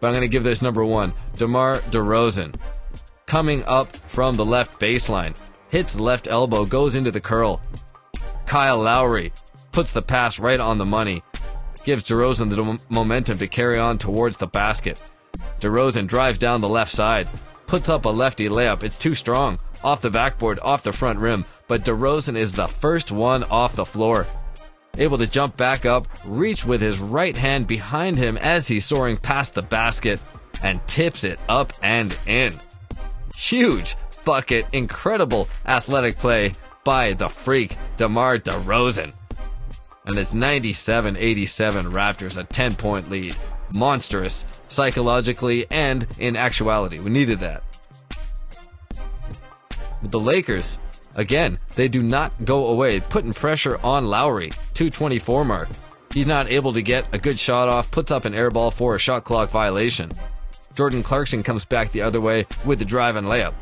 But 0.00 0.06
I'm 0.06 0.14
going 0.14 0.22
to 0.22 0.28
give 0.28 0.42
this 0.42 0.62
number 0.62 0.82
one 0.82 1.12
DeMar 1.36 1.80
DeRozan. 1.90 2.54
Coming 3.26 3.62
up 3.64 3.94
from 4.08 4.34
the 4.34 4.44
left 4.46 4.80
baseline, 4.80 5.36
hits 5.68 6.00
left 6.00 6.26
elbow, 6.26 6.64
goes 6.64 6.94
into 6.94 7.10
the 7.10 7.20
curl. 7.20 7.60
Kyle 8.46 8.78
Lowry 8.78 9.34
puts 9.70 9.92
the 9.92 10.00
pass 10.00 10.38
right 10.38 10.58
on 10.58 10.78
the 10.78 10.86
money, 10.86 11.22
gives 11.84 12.04
DeRozan 12.04 12.48
the 12.48 12.80
momentum 12.88 13.36
to 13.36 13.46
carry 13.46 13.78
on 13.78 13.98
towards 13.98 14.38
the 14.38 14.46
basket. 14.46 14.98
DeRozan 15.60 16.06
drives 16.06 16.38
down 16.38 16.62
the 16.62 16.70
left 16.70 16.90
side, 16.90 17.28
puts 17.66 17.90
up 17.90 18.06
a 18.06 18.08
lefty 18.08 18.48
layup. 18.48 18.82
It's 18.82 18.96
too 18.96 19.14
strong. 19.14 19.58
Off 19.84 20.00
the 20.00 20.08
backboard, 20.08 20.58
off 20.60 20.84
the 20.84 20.92
front 20.92 21.18
rim. 21.18 21.44
But 21.66 21.84
DeRozan 21.84 22.38
is 22.38 22.54
the 22.54 22.66
first 22.66 23.12
one 23.12 23.44
off 23.44 23.76
the 23.76 23.84
floor. 23.84 24.26
Able 24.96 25.18
to 25.18 25.26
jump 25.26 25.56
back 25.56 25.84
up, 25.84 26.08
reach 26.24 26.64
with 26.64 26.80
his 26.80 26.98
right 26.98 27.36
hand 27.36 27.66
behind 27.66 28.18
him 28.18 28.36
as 28.36 28.68
he's 28.68 28.84
soaring 28.84 29.16
past 29.16 29.54
the 29.54 29.62
basket, 29.62 30.20
and 30.62 30.86
tips 30.88 31.24
it 31.24 31.38
up 31.48 31.72
and 31.82 32.16
in. 32.26 32.58
Huge 33.34 33.94
bucket, 34.24 34.66
incredible 34.72 35.48
athletic 35.66 36.18
play 36.18 36.54
by 36.84 37.12
the 37.12 37.28
freak, 37.28 37.76
DeMar 37.96 38.38
DeRozan. 38.38 39.12
And 40.04 40.18
it's 40.18 40.34
97 40.34 41.16
87 41.16 41.90
Raptors, 41.90 42.36
a 42.38 42.44
10 42.44 42.76
point 42.76 43.10
lead. 43.10 43.36
Monstrous, 43.70 44.46
psychologically 44.68 45.66
and 45.70 46.06
in 46.18 46.36
actuality. 46.36 46.98
We 46.98 47.10
needed 47.10 47.40
that. 47.40 47.62
But 50.00 50.10
the 50.10 50.20
Lakers, 50.20 50.78
again, 51.18 51.58
they 51.74 51.88
do 51.88 52.02
not 52.02 52.32
go 52.46 52.68
away, 52.68 53.00
putting 53.00 53.34
pressure 53.34 53.78
on 53.84 54.06
Lowry. 54.06 54.50
224 54.72 55.44
mark. 55.44 55.68
He's 56.14 56.26
not 56.26 56.50
able 56.50 56.72
to 56.72 56.80
get 56.80 57.06
a 57.12 57.18
good 57.18 57.38
shot 57.38 57.68
off, 57.68 57.90
puts 57.90 58.10
up 58.10 58.24
an 58.24 58.34
air 58.34 58.50
ball 58.50 58.70
for 58.70 58.94
a 58.94 58.98
shot 58.98 59.24
clock 59.24 59.50
violation. 59.50 60.10
Jordan 60.74 61.02
Clarkson 61.02 61.42
comes 61.42 61.64
back 61.64 61.92
the 61.92 62.02
other 62.02 62.20
way 62.20 62.46
with 62.64 62.78
the 62.78 62.84
drive 62.84 63.16
and 63.16 63.26
layup. 63.26 63.52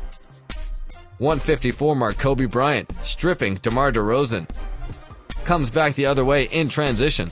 154 1.17 1.95
mark 1.95 2.17
Kobe 2.17 2.45
Bryant 2.45 2.89
stripping 3.01 3.55
DeMar 3.55 3.91
DeRozan. 3.91 4.47
comes 5.43 5.71
back 5.71 5.95
the 5.95 6.05
other 6.05 6.23
way 6.23 6.43
in 6.43 6.69
transition. 6.69 7.31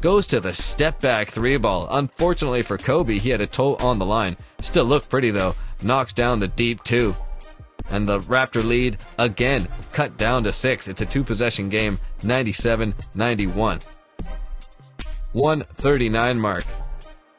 Goes 0.00 0.26
to 0.28 0.40
the 0.40 0.52
step 0.52 1.00
back 1.00 1.28
three 1.28 1.56
ball. 1.56 1.86
Unfortunately 1.90 2.62
for 2.62 2.76
Kobe, 2.76 3.18
he 3.18 3.30
had 3.30 3.40
a 3.40 3.46
toe 3.46 3.76
on 3.76 3.98
the 3.98 4.06
line. 4.06 4.36
Still 4.58 4.84
looked 4.84 5.08
pretty 5.08 5.30
though. 5.30 5.54
Knocks 5.80 6.12
down 6.12 6.40
the 6.40 6.48
deep 6.48 6.82
two. 6.84 7.14
And 7.88 8.06
the 8.06 8.20
Raptor 8.20 8.64
lead 8.64 8.98
again 9.18 9.68
cut 9.92 10.16
down 10.16 10.44
to 10.44 10.52
six. 10.52 10.88
It's 10.88 11.02
a 11.02 11.06
two 11.06 11.24
possession 11.24 11.68
game, 11.68 11.98
97 12.22 12.94
91. 13.14 13.80
139 15.32 16.40
mark. 16.40 16.64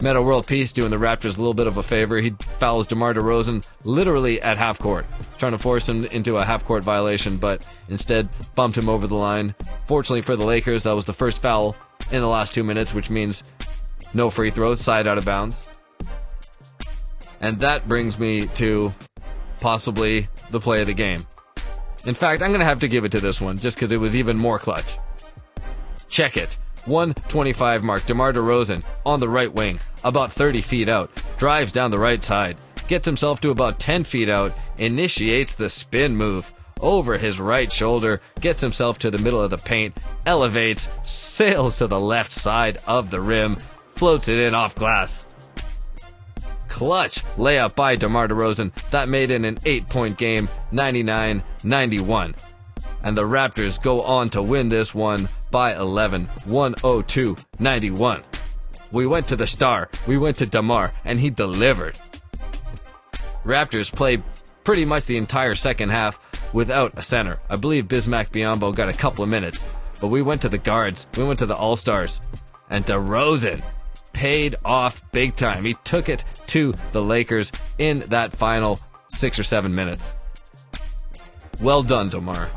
Meta 0.01 0.19
World 0.19 0.47
Peace 0.47 0.73
doing 0.73 0.89
the 0.89 0.97
Raptors 0.97 1.37
a 1.37 1.39
little 1.39 1.53
bit 1.53 1.67
of 1.67 1.77
a 1.77 1.83
favor. 1.83 2.17
He 2.17 2.31
fouls 2.57 2.87
DeMar 2.87 3.13
DeRozan 3.13 3.63
literally 3.83 4.41
at 4.41 4.57
half 4.57 4.79
court, 4.79 5.05
trying 5.37 5.51
to 5.51 5.59
force 5.59 5.87
him 5.87 6.05
into 6.05 6.37
a 6.37 6.45
half 6.45 6.65
court 6.65 6.83
violation, 6.83 7.37
but 7.37 7.67
instead 7.87 8.27
bumped 8.55 8.77
him 8.77 8.89
over 8.89 9.05
the 9.05 9.15
line. 9.15 9.53
Fortunately 9.85 10.23
for 10.23 10.35
the 10.35 10.45
Lakers, 10.45 10.83
that 10.83 10.95
was 10.95 11.05
the 11.05 11.13
first 11.13 11.39
foul 11.39 11.75
in 12.11 12.21
the 12.21 12.27
last 12.27 12.55
two 12.55 12.63
minutes, 12.63 12.95
which 12.95 13.11
means 13.11 13.43
no 14.15 14.31
free 14.31 14.49
throws, 14.49 14.81
side 14.81 15.07
out 15.07 15.19
of 15.19 15.25
bounds. 15.25 15.67
And 17.39 17.59
that 17.59 17.87
brings 17.87 18.17
me 18.17 18.47
to 18.47 18.91
possibly 19.61 20.27
the 20.49 20.59
play 20.59 20.81
of 20.81 20.87
the 20.87 20.93
game. 20.93 21.25
In 22.05 22.15
fact, 22.15 22.41
I'm 22.41 22.49
going 22.49 22.59
to 22.59 22.65
have 22.65 22.81
to 22.81 22.87
give 22.87 23.05
it 23.05 23.11
to 23.13 23.21
this 23.21 23.39
one 23.39 23.59
just 23.59 23.77
because 23.77 23.91
it 23.91 23.97
was 23.97 24.15
even 24.15 24.37
more 24.37 24.59
clutch. 24.59 24.97
Check 26.09 26.35
it. 26.35 26.57
125 26.85 27.83
mark. 27.83 28.05
DeMar 28.05 28.33
DeRozan 28.33 28.83
on 29.05 29.19
the 29.19 29.29
right 29.29 29.53
wing, 29.53 29.79
about 30.03 30.31
30 30.31 30.61
feet 30.61 30.89
out, 30.89 31.11
drives 31.37 31.71
down 31.71 31.91
the 31.91 31.99
right 31.99 32.23
side, 32.25 32.57
gets 32.87 33.05
himself 33.05 33.39
to 33.41 33.51
about 33.51 33.79
10 33.79 34.03
feet 34.03 34.29
out, 34.29 34.51
initiates 34.79 35.53
the 35.53 35.69
spin 35.69 36.15
move 36.15 36.51
over 36.79 37.19
his 37.19 37.39
right 37.39 37.71
shoulder, 37.71 38.19
gets 38.39 38.61
himself 38.61 38.97
to 38.97 39.11
the 39.11 39.19
middle 39.19 39.41
of 39.41 39.51
the 39.51 39.57
paint, 39.59 39.95
elevates, 40.25 40.89
sails 41.03 41.77
to 41.77 41.85
the 41.85 41.99
left 41.99 42.33
side 42.33 42.79
of 42.87 43.11
the 43.11 43.21
rim, 43.21 43.57
floats 43.95 44.27
it 44.27 44.39
in 44.39 44.55
off 44.55 44.73
glass. 44.73 45.27
Clutch 46.81 47.23
layup 47.37 47.75
by 47.75 47.95
DeMar 47.95 48.27
DeRozan. 48.27 48.71
That 48.89 49.07
made 49.07 49.29
it 49.29 49.45
an 49.45 49.59
eight 49.65 49.87
point 49.87 50.17
game, 50.17 50.49
99 50.71 51.43
91. 51.63 52.35
And 53.03 53.15
the 53.15 53.21
Raptors 53.21 53.79
go 53.79 54.01
on 54.01 54.31
to 54.31 54.41
win 54.41 54.69
this 54.69 54.95
one 54.95 55.29
by 55.51 55.75
11, 55.75 56.25
102 56.45 57.37
91. 57.59 58.23
We 58.91 59.05
went 59.05 59.27
to 59.27 59.35
the 59.35 59.45
star, 59.45 59.91
we 60.07 60.17
went 60.17 60.37
to 60.37 60.47
DeMar, 60.47 60.91
and 61.05 61.19
he 61.19 61.29
delivered. 61.29 61.99
Raptors 63.45 63.93
played 63.93 64.23
pretty 64.63 64.83
much 64.83 65.05
the 65.05 65.17
entire 65.17 65.53
second 65.53 65.89
half 65.89 66.19
without 66.51 66.97
a 66.97 67.03
center. 67.03 67.37
I 67.47 67.57
believe 67.57 67.89
Bismack 67.89 68.31
Biyombo 68.31 68.73
got 68.73 68.89
a 68.89 68.93
couple 68.93 69.23
of 69.23 69.29
minutes, 69.29 69.63
but 69.99 70.07
we 70.07 70.23
went 70.23 70.41
to 70.41 70.49
the 70.49 70.57
guards, 70.57 71.05
we 71.15 71.23
went 71.23 71.37
to 71.37 71.45
the 71.45 71.55
All 71.55 71.75
Stars, 71.75 72.21
and 72.71 72.83
DeRozan 72.87 73.61
paid 74.13 74.55
off 74.63 75.03
big 75.11 75.35
time. 75.35 75.65
He 75.65 75.73
took 75.83 76.09
it 76.09 76.23
to 76.47 76.73
the 76.91 77.01
Lakers 77.01 77.51
in 77.77 77.99
that 78.07 78.33
final 78.33 78.79
six 79.09 79.39
or 79.39 79.43
seven 79.43 79.73
minutes. 79.75 80.15
Well 81.59 81.83
done, 81.83 82.09
DeMar. 82.09 82.49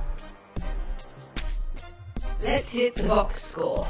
Let's 2.42 2.70
hit 2.70 2.94
the 2.94 3.04
box 3.04 3.40
score. 3.42 3.88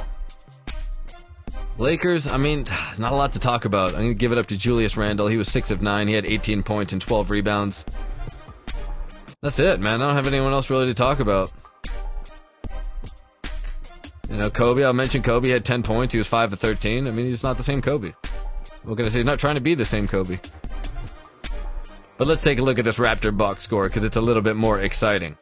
Lakers, 1.77 2.27
I 2.27 2.37
mean, 2.37 2.65
not 2.97 3.11
a 3.11 3.15
lot 3.15 3.33
to 3.33 3.39
talk 3.39 3.65
about. 3.65 3.89
I'm 3.89 4.01
going 4.01 4.07
to 4.07 4.13
give 4.13 4.31
it 4.31 4.37
up 4.37 4.47
to 4.47 4.57
Julius 4.57 4.95
Randle. 4.97 5.27
He 5.27 5.37
was 5.37 5.49
6 5.49 5.71
of 5.71 5.81
9. 5.81 6.07
He 6.07 6.13
had 6.13 6.25
18 6.25 6.63
points 6.63 6.93
and 6.93 7.01
12 7.01 7.29
rebounds. 7.29 7.85
That's 9.41 9.59
it, 9.59 9.79
man. 9.79 10.01
I 10.01 10.07
don't 10.07 10.15
have 10.15 10.27
anyone 10.27 10.53
else 10.53 10.69
really 10.69 10.87
to 10.87 10.93
talk 10.93 11.19
about. 11.19 11.51
You 14.35 14.41
know, 14.41 14.49
Kobe, 14.49 14.83
I'll 14.83 14.91
mention 14.91 15.21
Kobe 15.21 15.47
had 15.47 15.63
10 15.63 15.81
points. 15.81 16.11
He 16.11 16.17
was 16.17 16.27
5 16.27 16.51
of 16.51 16.59
13. 16.59 17.07
I 17.07 17.11
mean, 17.11 17.27
he's 17.27 17.41
not 17.41 17.55
the 17.55 17.63
same 17.63 17.81
Kobe. 17.81 18.11
What 18.83 18.97
can 18.97 19.05
I 19.05 19.07
say? 19.07 19.19
He's 19.19 19.25
not 19.25 19.39
trying 19.39 19.55
to 19.55 19.61
be 19.61 19.75
the 19.75 19.85
same 19.85 20.09
Kobe. 20.09 20.39
But 22.17 22.27
let's 22.27 22.43
take 22.43 22.59
a 22.59 22.61
look 22.61 22.77
at 22.77 22.83
this 22.83 22.97
Raptor 22.97 23.35
box 23.35 23.63
score 23.63 23.87
because 23.87 24.03
it's 24.03 24.17
a 24.17 24.21
little 24.21 24.41
bit 24.41 24.57
more 24.57 24.81
exciting. 24.81 25.37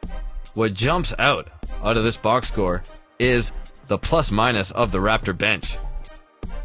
What 0.54 0.74
jumps 0.74 1.12
out 1.18 1.50
out 1.82 1.96
of 1.96 2.04
this 2.04 2.16
box 2.16 2.46
score 2.46 2.84
is 3.18 3.50
the 3.88 3.98
plus 3.98 4.30
minus 4.30 4.70
of 4.70 4.92
the 4.92 4.98
Raptor 4.98 5.36
bench. 5.36 5.76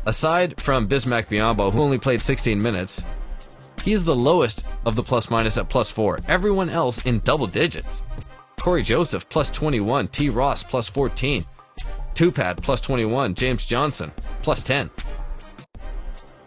Aside 0.05 0.61
from 0.61 0.87
Bismack 0.87 1.29
Biyombo, 1.29 1.73
who 1.73 1.81
only 1.81 1.97
played 1.97 2.21
16 2.21 2.61
minutes, 2.61 3.03
he 3.81 3.91
is 3.91 4.03
the 4.03 4.15
lowest 4.15 4.67
of 4.85 4.95
the 4.95 5.01
plus 5.01 5.31
minus 5.31 5.57
at 5.57 5.67
plus 5.67 5.89
4. 5.89 6.19
Everyone 6.27 6.69
else 6.69 7.03
in 7.05 7.21
double 7.21 7.47
digits. 7.47 8.03
Cory 8.59 8.83
Joseph 8.83 9.27
plus 9.29 9.49
21, 9.49 10.09
T. 10.09 10.29
Ross 10.29 10.61
plus 10.61 10.87
14, 10.87 11.43
Tupad 12.13 12.61
plus 12.61 12.81
21, 12.81 13.35
James 13.35 13.65
Johnson 13.65 14.11
plus 14.41 14.63
10. 14.63 14.89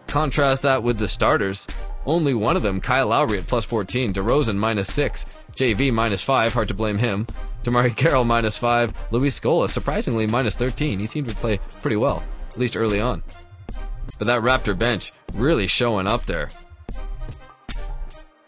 Contrast 0.07 0.61
that 0.61 0.83
with 0.83 0.97
the 0.97 1.07
starters. 1.07 1.67
Only 2.05 2.33
one 2.33 2.57
of 2.57 2.63
them, 2.63 2.81
Kyle 2.81 3.07
Lowry 3.07 3.39
at 3.39 3.47
plus 3.47 3.65
14, 3.65 4.13
DeRozan 4.13 4.57
minus 4.57 4.93
6, 4.93 5.25
JV 5.55 5.91
minus 5.91 6.21
5, 6.21 6.53
hard 6.53 6.67
to 6.67 6.73
blame 6.73 6.97
him, 6.97 7.25
DeMarre 7.63 7.95
Carroll 7.95 8.25
minus 8.25 8.57
5, 8.57 8.93
Luis 9.11 9.39
Scola 9.39 9.69
surprisingly 9.69 10.27
minus 10.27 10.55
13. 10.55 10.99
He 10.99 11.07
seemed 11.07 11.29
to 11.29 11.35
play 11.35 11.59
pretty 11.81 11.95
well, 11.95 12.21
at 12.49 12.57
least 12.57 12.75
early 12.75 12.99
on. 12.99 13.23
But 14.19 14.27
that 14.27 14.41
Raptor 14.41 14.77
bench 14.77 15.13
really 15.33 15.67
showing 15.67 16.07
up 16.07 16.25
there. 16.25 16.49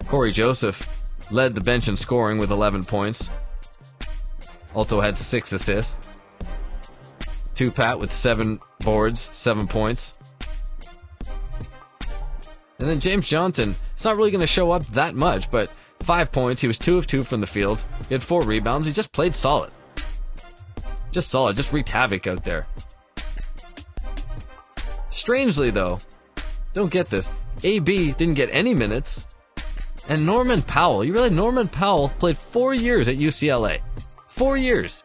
Cory 0.08 0.32
Joseph 0.32 0.88
led 1.32 1.56
the 1.56 1.62
bench 1.62 1.88
in 1.88 1.95
scoring 1.95 2.38
with 2.38 2.51
11 2.51 2.84
points. 2.84 3.30
Also 4.75 4.99
had 4.99 5.17
6 5.17 5.54
assists. 5.54 5.97
Two 7.56 7.72
Pat 7.72 7.98
with 7.98 8.13
7 8.13 8.60
boards, 8.82 9.30
7 9.32 9.68
points. 9.68 10.13
And 12.78 12.89
then 12.89 13.00
James 13.00 13.28
Johnson, 13.28 13.76
it's 13.94 14.04
not 14.04 14.18
really 14.18 14.32
going 14.32 14.41
to 14.41 14.48
show 14.48 14.72
up 14.72 14.86
that 14.88 15.15
much, 15.15 15.50
but 15.50 15.72
5 16.02 16.32
points. 16.32 16.62
He 16.62 16.68
was 16.68 16.78
2 16.78 16.98
of 16.98 17.08
2 17.08 17.24
from 17.24 17.39
the 17.39 17.48
field. 17.48 17.86
He 18.10 18.13
had 18.13 18.22
4 18.22 18.44
rebounds. 18.44 18.86
He 18.86 18.94
just 18.94 19.13
played 19.13 19.34
solid. 19.34 19.72
Just 21.12 21.30
solid. 21.30 21.56
Just 21.56 21.72
wreaked 21.72 21.89
havoc 21.89 22.28
out 22.28 22.44
there. 22.44 22.68
Strangely, 25.10 25.70
though, 25.70 26.00
don't 26.74 26.91
get 26.91 27.10
this. 27.10 27.32
AB 27.63 28.12
didn't 28.12 28.34
get 28.34 28.50
any 28.52 28.74
minutes. 28.74 29.26
And 30.10 30.26
Norman 30.26 30.62
Powell, 30.62 31.06
you 31.06 31.13
realize 31.13 31.32
Norman 31.32 31.70
Powell 31.70 32.10
played 32.20 32.38
four 32.38 32.74
years 32.74 33.08
at 33.08 33.15
UCLA. 33.15 33.80
Four 34.28 34.58
years. 34.58 35.04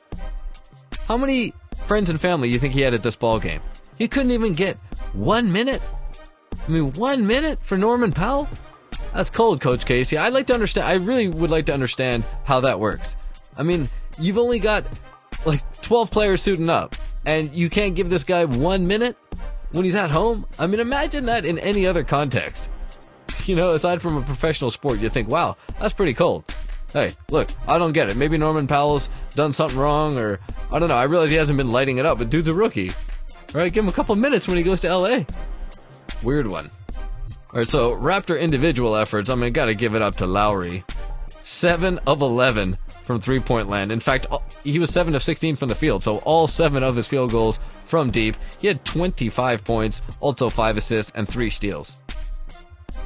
How 1.06 1.16
many 1.16 1.54
friends 1.86 2.10
and 2.10 2.20
family 2.20 2.48
you 2.48 2.58
think 2.58 2.74
he 2.74 2.80
had 2.80 2.94
at 2.94 3.02
this 3.02 3.16
ball 3.16 3.38
game? 3.38 3.60
He 3.98 4.08
couldn't 4.08 4.32
even 4.32 4.54
get 4.54 4.76
one 5.12 5.52
minute. 5.52 5.82
I 6.66 6.70
mean, 6.70 6.92
one 6.92 7.26
minute 7.26 7.58
for 7.62 7.76
Norman 7.76 8.12
Powell? 8.12 8.48
That's 9.14 9.30
cold, 9.30 9.60
Coach 9.60 9.86
Casey. 9.86 10.16
I'd 10.16 10.32
like 10.32 10.46
to 10.46 10.54
understand. 10.54 10.86
I 10.86 10.94
really 10.94 11.28
would 11.28 11.50
like 11.50 11.66
to 11.66 11.74
understand 11.74 12.24
how 12.44 12.60
that 12.60 12.78
works. 12.78 13.16
I 13.56 13.62
mean, 13.62 13.88
you've 14.18 14.38
only 14.38 14.58
got 14.58 14.84
like 15.44 15.60
12 15.82 16.10
players 16.10 16.42
suiting 16.42 16.68
up, 16.68 16.94
and 17.24 17.52
you 17.52 17.68
can't 17.68 17.94
give 17.94 18.10
this 18.10 18.24
guy 18.24 18.44
one 18.44 18.86
minute 18.86 19.16
when 19.72 19.84
he's 19.84 19.96
at 19.96 20.10
home? 20.10 20.46
I 20.58 20.66
mean, 20.66 20.80
imagine 20.80 21.26
that 21.26 21.44
in 21.44 21.58
any 21.58 21.86
other 21.86 22.04
context. 22.04 22.70
You 23.44 23.56
know, 23.56 23.70
aside 23.70 24.02
from 24.02 24.16
a 24.16 24.22
professional 24.22 24.70
sport, 24.70 24.98
you 25.00 25.08
think, 25.08 25.28
wow, 25.28 25.56
that's 25.78 25.94
pretty 25.94 26.14
cold. 26.14 26.44
Hey, 26.92 27.12
look, 27.30 27.50
I 27.68 27.78
don't 27.78 27.92
get 27.92 28.08
it. 28.10 28.16
Maybe 28.16 28.36
Norman 28.36 28.66
Powell's 28.66 29.08
done 29.34 29.52
something 29.52 29.78
wrong, 29.78 30.18
or 30.18 30.40
I 30.70 30.78
don't 30.78 30.88
know. 30.88 30.96
I 30.96 31.04
realize 31.04 31.30
he 31.30 31.36
hasn't 31.36 31.56
been 31.56 31.70
lighting 31.70 31.98
it 31.98 32.06
up, 32.06 32.18
but 32.18 32.30
dude's 32.30 32.48
a 32.48 32.54
rookie. 32.54 32.90
All 32.90 33.60
right, 33.60 33.72
give 33.72 33.84
him 33.84 33.88
a 33.88 33.92
couple 33.92 34.14
minutes 34.16 34.48
when 34.48 34.56
he 34.56 34.62
goes 34.62 34.80
to 34.82 34.96
LA. 34.96 35.24
Weird 36.22 36.46
one. 36.46 36.70
All 37.52 37.58
right, 37.58 37.68
so 37.68 37.96
Raptor 37.96 38.40
individual 38.40 38.96
efforts. 38.96 39.30
I 39.30 39.34
mean, 39.34 39.52
got 39.52 39.66
to 39.66 39.74
give 39.74 39.94
it 39.94 40.02
up 40.02 40.16
to 40.16 40.26
Lowry. 40.26 40.84
Seven 41.42 41.98
of 42.06 42.20
eleven 42.20 42.76
from 43.10 43.20
three 43.20 43.40
point 43.40 43.68
land. 43.68 43.90
In 43.90 43.98
fact, 43.98 44.26
he 44.62 44.78
was 44.78 44.90
7 44.90 45.16
of 45.16 45.22
16 45.22 45.56
from 45.56 45.68
the 45.68 45.74
field, 45.74 46.04
so 46.04 46.18
all 46.18 46.46
7 46.46 46.82
of 46.84 46.94
his 46.94 47.08
field 47.08 47.32
goals 47.32 47.58
from 47.86 48.12
deep. 48.12 48.36
He 48.60 48.68
had 48.68 48.84
25 48.84 49.64
points, 49.64 50.00
also 50.20 50.48
5 50.48 50.76
assists, 50.76 51.10
and 51.16 51.28
3 51.28 51.50
steals. 51.50 51.96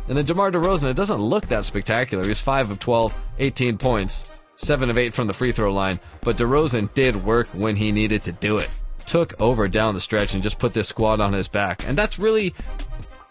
And 0.08 0.16
then 0.16 0.24
DeMar 0.24 0.50
DeRozan, 0.50 0.90
it 0.90 0.96
doesn't 0.96 1.20
look 1.20 1.46
that 1.48 1.64
spectacular. 1.64 2.24
He's 2.24 2.40
5 2.40 2.70
of 2.70 2.78
12, 2.78 3.14
18 3.38 3.78
points, 3.78 4.30
7 4.56 4.90
of 4.90 4.98
8 4.98 5.14
from 5.14 5.26
the 5.26 5.34
free 5.34 5.52
throw 5.52 5.72
line, 5.72 5.98
but 6.20 6.36
DeRozan 6.36 6.92
did 6.94 7.24
work 7.24 7.48
when 7.48 7.76
he 7.76 7.90
needed 7.90 8.22
to 8.22 8.32
do 8.32 8.58
it. 8.58 8.68
Took 9.06 9.40
over 9.40 9.68
down 9.68 9.94
the 9.94 10.00
stretch 10.00 10.34
and 10.34 10.42
just 10.42 10.58
put 10.58 10.72
this 10.74 10.88
squad 10.88 11.20
on 11.20 11.32
his 11.32 11.48
back. 11.48 11.86
And 11.86 11.96
that's 11.96 12.18
really, 12.18 12.54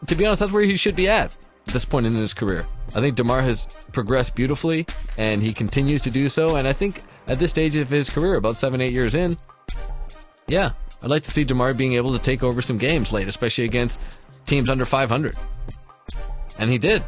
to 0.08 0.16
be 0.16 0.26
honest, 0.26 0.40
that's 0.40 0.52
where 0.52 0.64
he 0.64 0.76
should 0.76 0.96
be 0.96 1.08
at 1.08 1.36
at 1.68 1.74
this 1.74 1.86
point 1.86 2.06
in 2.06 2.14
his 2.14 2.34
career. 2.34 2.66
I 2.96 3.02
think 3.02 3.16
DeMar 3.16 3.42
has 3.42 3.68
progressed 3.92 4.36
beautifully, 4.36 4.86
and 5.18 5.42
he 5.42 5.54
continues 5.54 6.02
to 6.04 6.12
do 6.12 6.30
so. 6.30 6.56
And 6.56 6.68
I 6.68 6.74
think 6.74 7.04
at 7.28 7.40
this 7.40 7.52
stage 7.52 7.76
of 7.76 7.90
his 7.90 8.10
career, 8.10 8.36
about 8.36 8.56
seven, 8.56 8.82
eight 8.82 8.94
years 8.94 9.16
in, 9.16 9.38
yeah, 10.48 10.72
I'd 11.02 11.10
like 11.10 11.24
to 11.24 11.32
see 11.32 11.44
DeMar 11.44 11.74
being 11.74 11.94
able 11.94 12.14
to 12.14 12.20
take 12.20 12.44
over 12.44 12.62
some 12.62 12.78
games 12.78 13.14
late, 13.14 13.28
especially 13.28 13.66
against 13.66 14.00
teams 14.46 14.70
under 14.70 14.86
500. 14.86 15.36
And 16.58 16.70
he 16.70 16.78
did. 16.78 17.04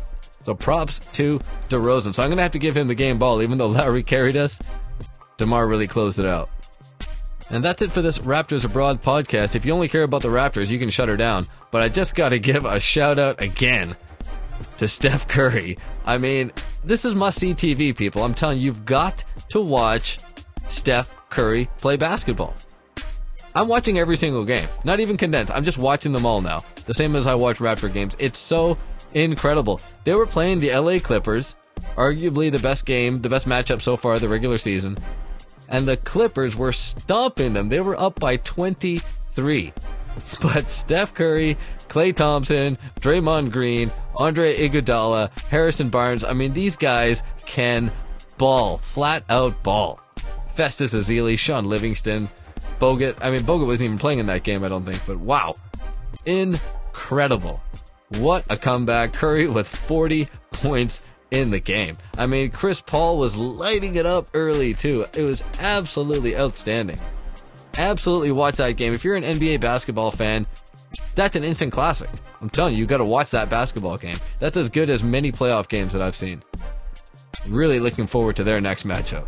So 0.45 0.53
props 0.53 0.99
to 1.13 1.39
DeRozan. 1.69 2.13
So 2.13 2.23
I'm 2.23 2.29
going 2.29 2.37
to 2.37 2.43
have 2.43 2.51
to 2.51 2.59
give 2.59 2.77
him 2.77 2.87
the 2.87 2.95
game 2.95 3.17
ball, 3.17 3.41
even 3.41 3.57
though 3.57 3.67
Lowry 3.69 4.03
carried 4.03 4.37
us. 4.37 4.59
DeMar 5.37 5.67
really 5.67 5.87
closed 5.87 6.19
it 6.19 6.25
out. 6.25 6.49
And 7.49 7.63
that's 7.63 7.81
it 7.81 7.91
for 7.91 8.01
this 8.01 8.19
Raptors 8.19 8.65
Abroad 8.65 9.01
podcast. 9.01 9.55
If 9.55 9.65
you 9.65 9.73
only 9.73 9.87
care 9.87 10.03
about 10.03 10.21
the 10.21 10.29
Raptors, 10.29 10.71
you 10.71 10.79
can 10.79 10.89
shut 10.89 11.09
her 11.09 11.17
down. 11.17 11.47
But 11.71 11.81
I 11.81 11.89
just 11.89 12.15
got 12.15 12.29
to 12.29 12.39
give 12.51 12.65
a 12.65 12.79
shout 12.79 13.19
out 13.19 13.41
again 13.41 13.95
to 14.77 14.87
Steph 14.87 15.27
Curry. 15.27 15.77
I 16.05 16.17
mean, 16.17 16.51
this 16.83 17.05
is 17.05 17.13
must 17.15 17.39
see 17.39 17.53
TV, 17.53 17.95
people. 17.95 18.23
I'm 18.23 18.33
telling 18.33 18.57
you, 18.57 18.65
you've 18.65 18.85
got 18.85 19.23
to 19.49 19.61
watch 19.61 20.19
Steph 20.67 21.13
Curry 21.29 21.69
play 21.77 21.97
basketball. 21.97 22.53
I'm 23.53 23.67
watching 23.69 23.97
every 23.99 24.17
single 24.17 24.43
game, 24.43 24.67
not 24.83 24.99
even 24.99 25.15
condensed. 25.15 25.51
I'm 25.51 25.63
just 25.63 25.77
watching 25.77 26.11
them 26.11 26.25
all 26.25 26.41
now. 26.41 26.63
The 26.87 26.93
same 26.93 27.15
as 27.15 27.25
I 27.25 27.35
watch 27.35 27.59
Raptor 27.59 27.91
games. 27.91 28.15
It's 28.19 28.37
so 28.37 28.77
incredible. 29.15 29.79
They 30.03 30.13
were 30.13 30.27
playing 30.27 30.59
the 30.59 30.75
LA 30.75 30.99
Clippers, 30.99 31.55
arguably 31.95 32.51
the 32.51 32.59
best 32.59 32.85
game, 32.85 33.19
the 33.19 33.29
best 33.29 33.47
matchup 33.47 33.81
so 33.81 33.97
far 33.97 34.15
of 34.15 34.21
the 34.21 34.29
regular 34.29 34.57
season. 34.57 34.97
And 35.67 35.87
the 35.87 35.97
Clippers 35.97 36.55
were 36.55 36.71
stomping 36.71 37.53
them. 37.53 37.69
They 37.69 37.81
were 37.81 37.99
up 37.99 38.19
by 38.19 38.37
23. 38.37 39.73
But 40.41 40.71
Steph 40.71 41.13
Curry, 41.13 41.57
Klay 41.89 42.15
Thompson, 42.15 42.77
Draymond 43.01 43.51
Green, 43.51 43.91
Andre 44.15 44.57
Iguodala, 44.57 45.29
Harrison 45.49 45.89
Barnes, 45.89 46.23
I 46.23 46.31
mean, 46.31 46.53
these 46.53 46.77
guys 46.77 47.21
can 47.45 47.91
ball, 48.37 48.77
flat 48.77 49.25
out 49.29 49.61
ball. 49.61 49.99
Festus 50.53 50.93
Ezeli, 50.93 51.37
Shaun 51.37 51.65
Livingston, 51.65 52.29
Bogut. 52.79 53.17
I 53.19 53.29
mean, 53.29 53.41
Bogut 53.41 53.67
wasn't 53.67 53.87
even 53.87 53.97
playing 53.97 54.19
in 54.19 54.27
that 54.27 54.43
game, 54.43 54.63
I 54.63 54.69
don't 54.69 54.85
think, 54.85 55.01
but 55.05 55.17
wow. 55.19 55.57
Incredible. 56.25 57.59
What 58.09 58.45
a 58.49 58.57
comeback. 58.57 59.13
Curry 59.13 59.47
with 59.47 59.67
40 59.67 60.27
points 60.51 61.01
in 61.31 61.49
the 61.49 61.59
game. 61.59 61.97
I 62.17 62.27
mean, 62.27 62.51
Chris 62.51 62.81
Paul 62.81 63.17
was 63.17 63.35
lighting 63.35 63.95
it 63.95 64.05
up 64.05 64.27
early, 64.33 64.73
too. 64.73 65.05
It 65.13 65.23
was 65.23 65.43
absolutely 65.59 66.37
outstanding. 66.37 66.99
Absolutely 67.77 68.31
watch 68.31 68.57
that 68.57 68.73
game. 68.73 68.93
If 68.93 69.03
you're 69.03 69.15
an 69.15 69.23
NBA 69.23 69.59
basketball 69.59 70.11
fan, 70.11 70.47
that's 71.15 71.35
an 71.35 71.43
instant 71.43 71.73
classic. 71.73 72.09
I'm 72.41 72.49
telling 72.49 72.73
you, 72.73 72.79
you 72.79 72.85
got 72.85 72.97
to 72.97 73.05
watch 73.05 73.31
that 73.31 73.49
basketball 73.49 73.97
game. 73.97 74.17
That's 74.39 74.55
as 74.55 74.69
good 74.69 74.89
as 74.89 75.03
many 75.03 75.31
playoff 75.31 75.67
games 75.67 75.93
that 75.93 76.01
I've 76.01 76.15
seen. 76.15 76.43
Really 77.47 77.79
looking 77.79 78.07
forward 78.07 78.37
to 78.37 78.43
their 78.43 78.61
next 78.61 78.85
matchup. 78.85 79.25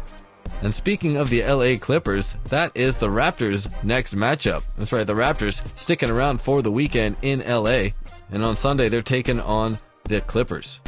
And 0.61 0.73
speaking 0.73 1.17
of 1.17 1.29
the 1.29 1.43
LA 1.43 1.77
Clippers, 1.77 2.35
that 2.45 2.71
is 2.75 2.97
the 2.97 3.09
Raptors' 3.09 3.71
next 3.83 4.15
matchup. 4.15 4.63
That's 4.77 4.91
right, 4.91 5.05
the 5.05 5.13
Raptors 5.13 5.61
sticking 5.79 6.09
around 6.09 6.41
for 6.41 6.61
the 6.61 6.71
weekend 6.71 7.15
in 7.21 7.39
LA. 7.39 7.89
And 8.31 8.43
on 8.43 8.55
Sunday, 8.55 8.89
they're 8.89 9.01
taking 9.01 9.39
on 9.39 9.77
the 10.05 10.21
Clippers. 10.21 10.81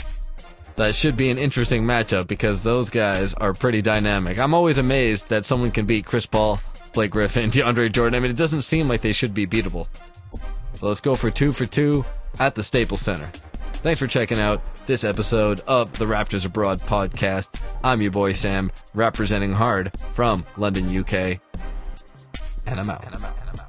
That 0.75 0.95
should 0.95 1.15
be 1.17 1.29
an 1.29 1.37
interesting 1.37 1.83
matchup 1.83 2.27
because 2.27 2.63
those 2.63 2.89
guys 2.89 3.33
are 3.35 3.53
pretty 3.53 3.81
dynamic. 3.81 4.39
I'm 4.39 4.53
always 4.53 4.77
amazed 4.77 5.29
that 5.29 5.45
someone 5.45 5.71
can 5.71 5.85
beat 5.85 6.05
Chris 6.05 6.25
Paul, 6.25 6.59
Blake 6.93 7.11
Griffin, 7.11 7.49
DeAndre 7.51 7.91
Jordan. 7.91 8.15
I 8.15 8.19
mean, 8.21 8.31
it 8.31 8.37
doesn't 8.37 8.61
seem 8.61 8.87
like 8.87 9.01
they 9.01 9.11
should 9.11 9.33
be 9.33 9.45
beatable. 9.45 9.87
So 10.75 10.87
let's 10.87 11.01
go 11.01 11.15
for 11.15 11.29
two 11.29 11.51
for 11.51 11.65
two 11.65 12.05
at 12.39 12.55
the 12.55 12.63
Staples 12.63 13.01
Center. 13.01 13.29
Thanks 13.81 13.99
for 13.99 14.07
checking 14.07 14.41
out 14.41 14.61
this 14.87 15.05
episode 15.05 15.61
of 15.61 15.97
the 15.97 16.03
Raptors 16.03 16.45
Abroad 16.45 16.81
podcast. 16.81 17.47
I'm 17.81 18.01
your 18.01 18.11
boy 18.11 18.33
Sam, 18.33 18.73
representing 18.93 19.53
hard 19.53 19.93
from 20.11 20.45
London, 20.57 20.95
UK. 20.97 21.39
And 22.65 22.77
I'm 22.77 22.89
out. 22.89 23.05
And 23.05 23.15
I'm 23.15 23.23
out. 23.23 23.37
And 23.39 23.49
I'm 23.51 23.59
out. 23.61 23.68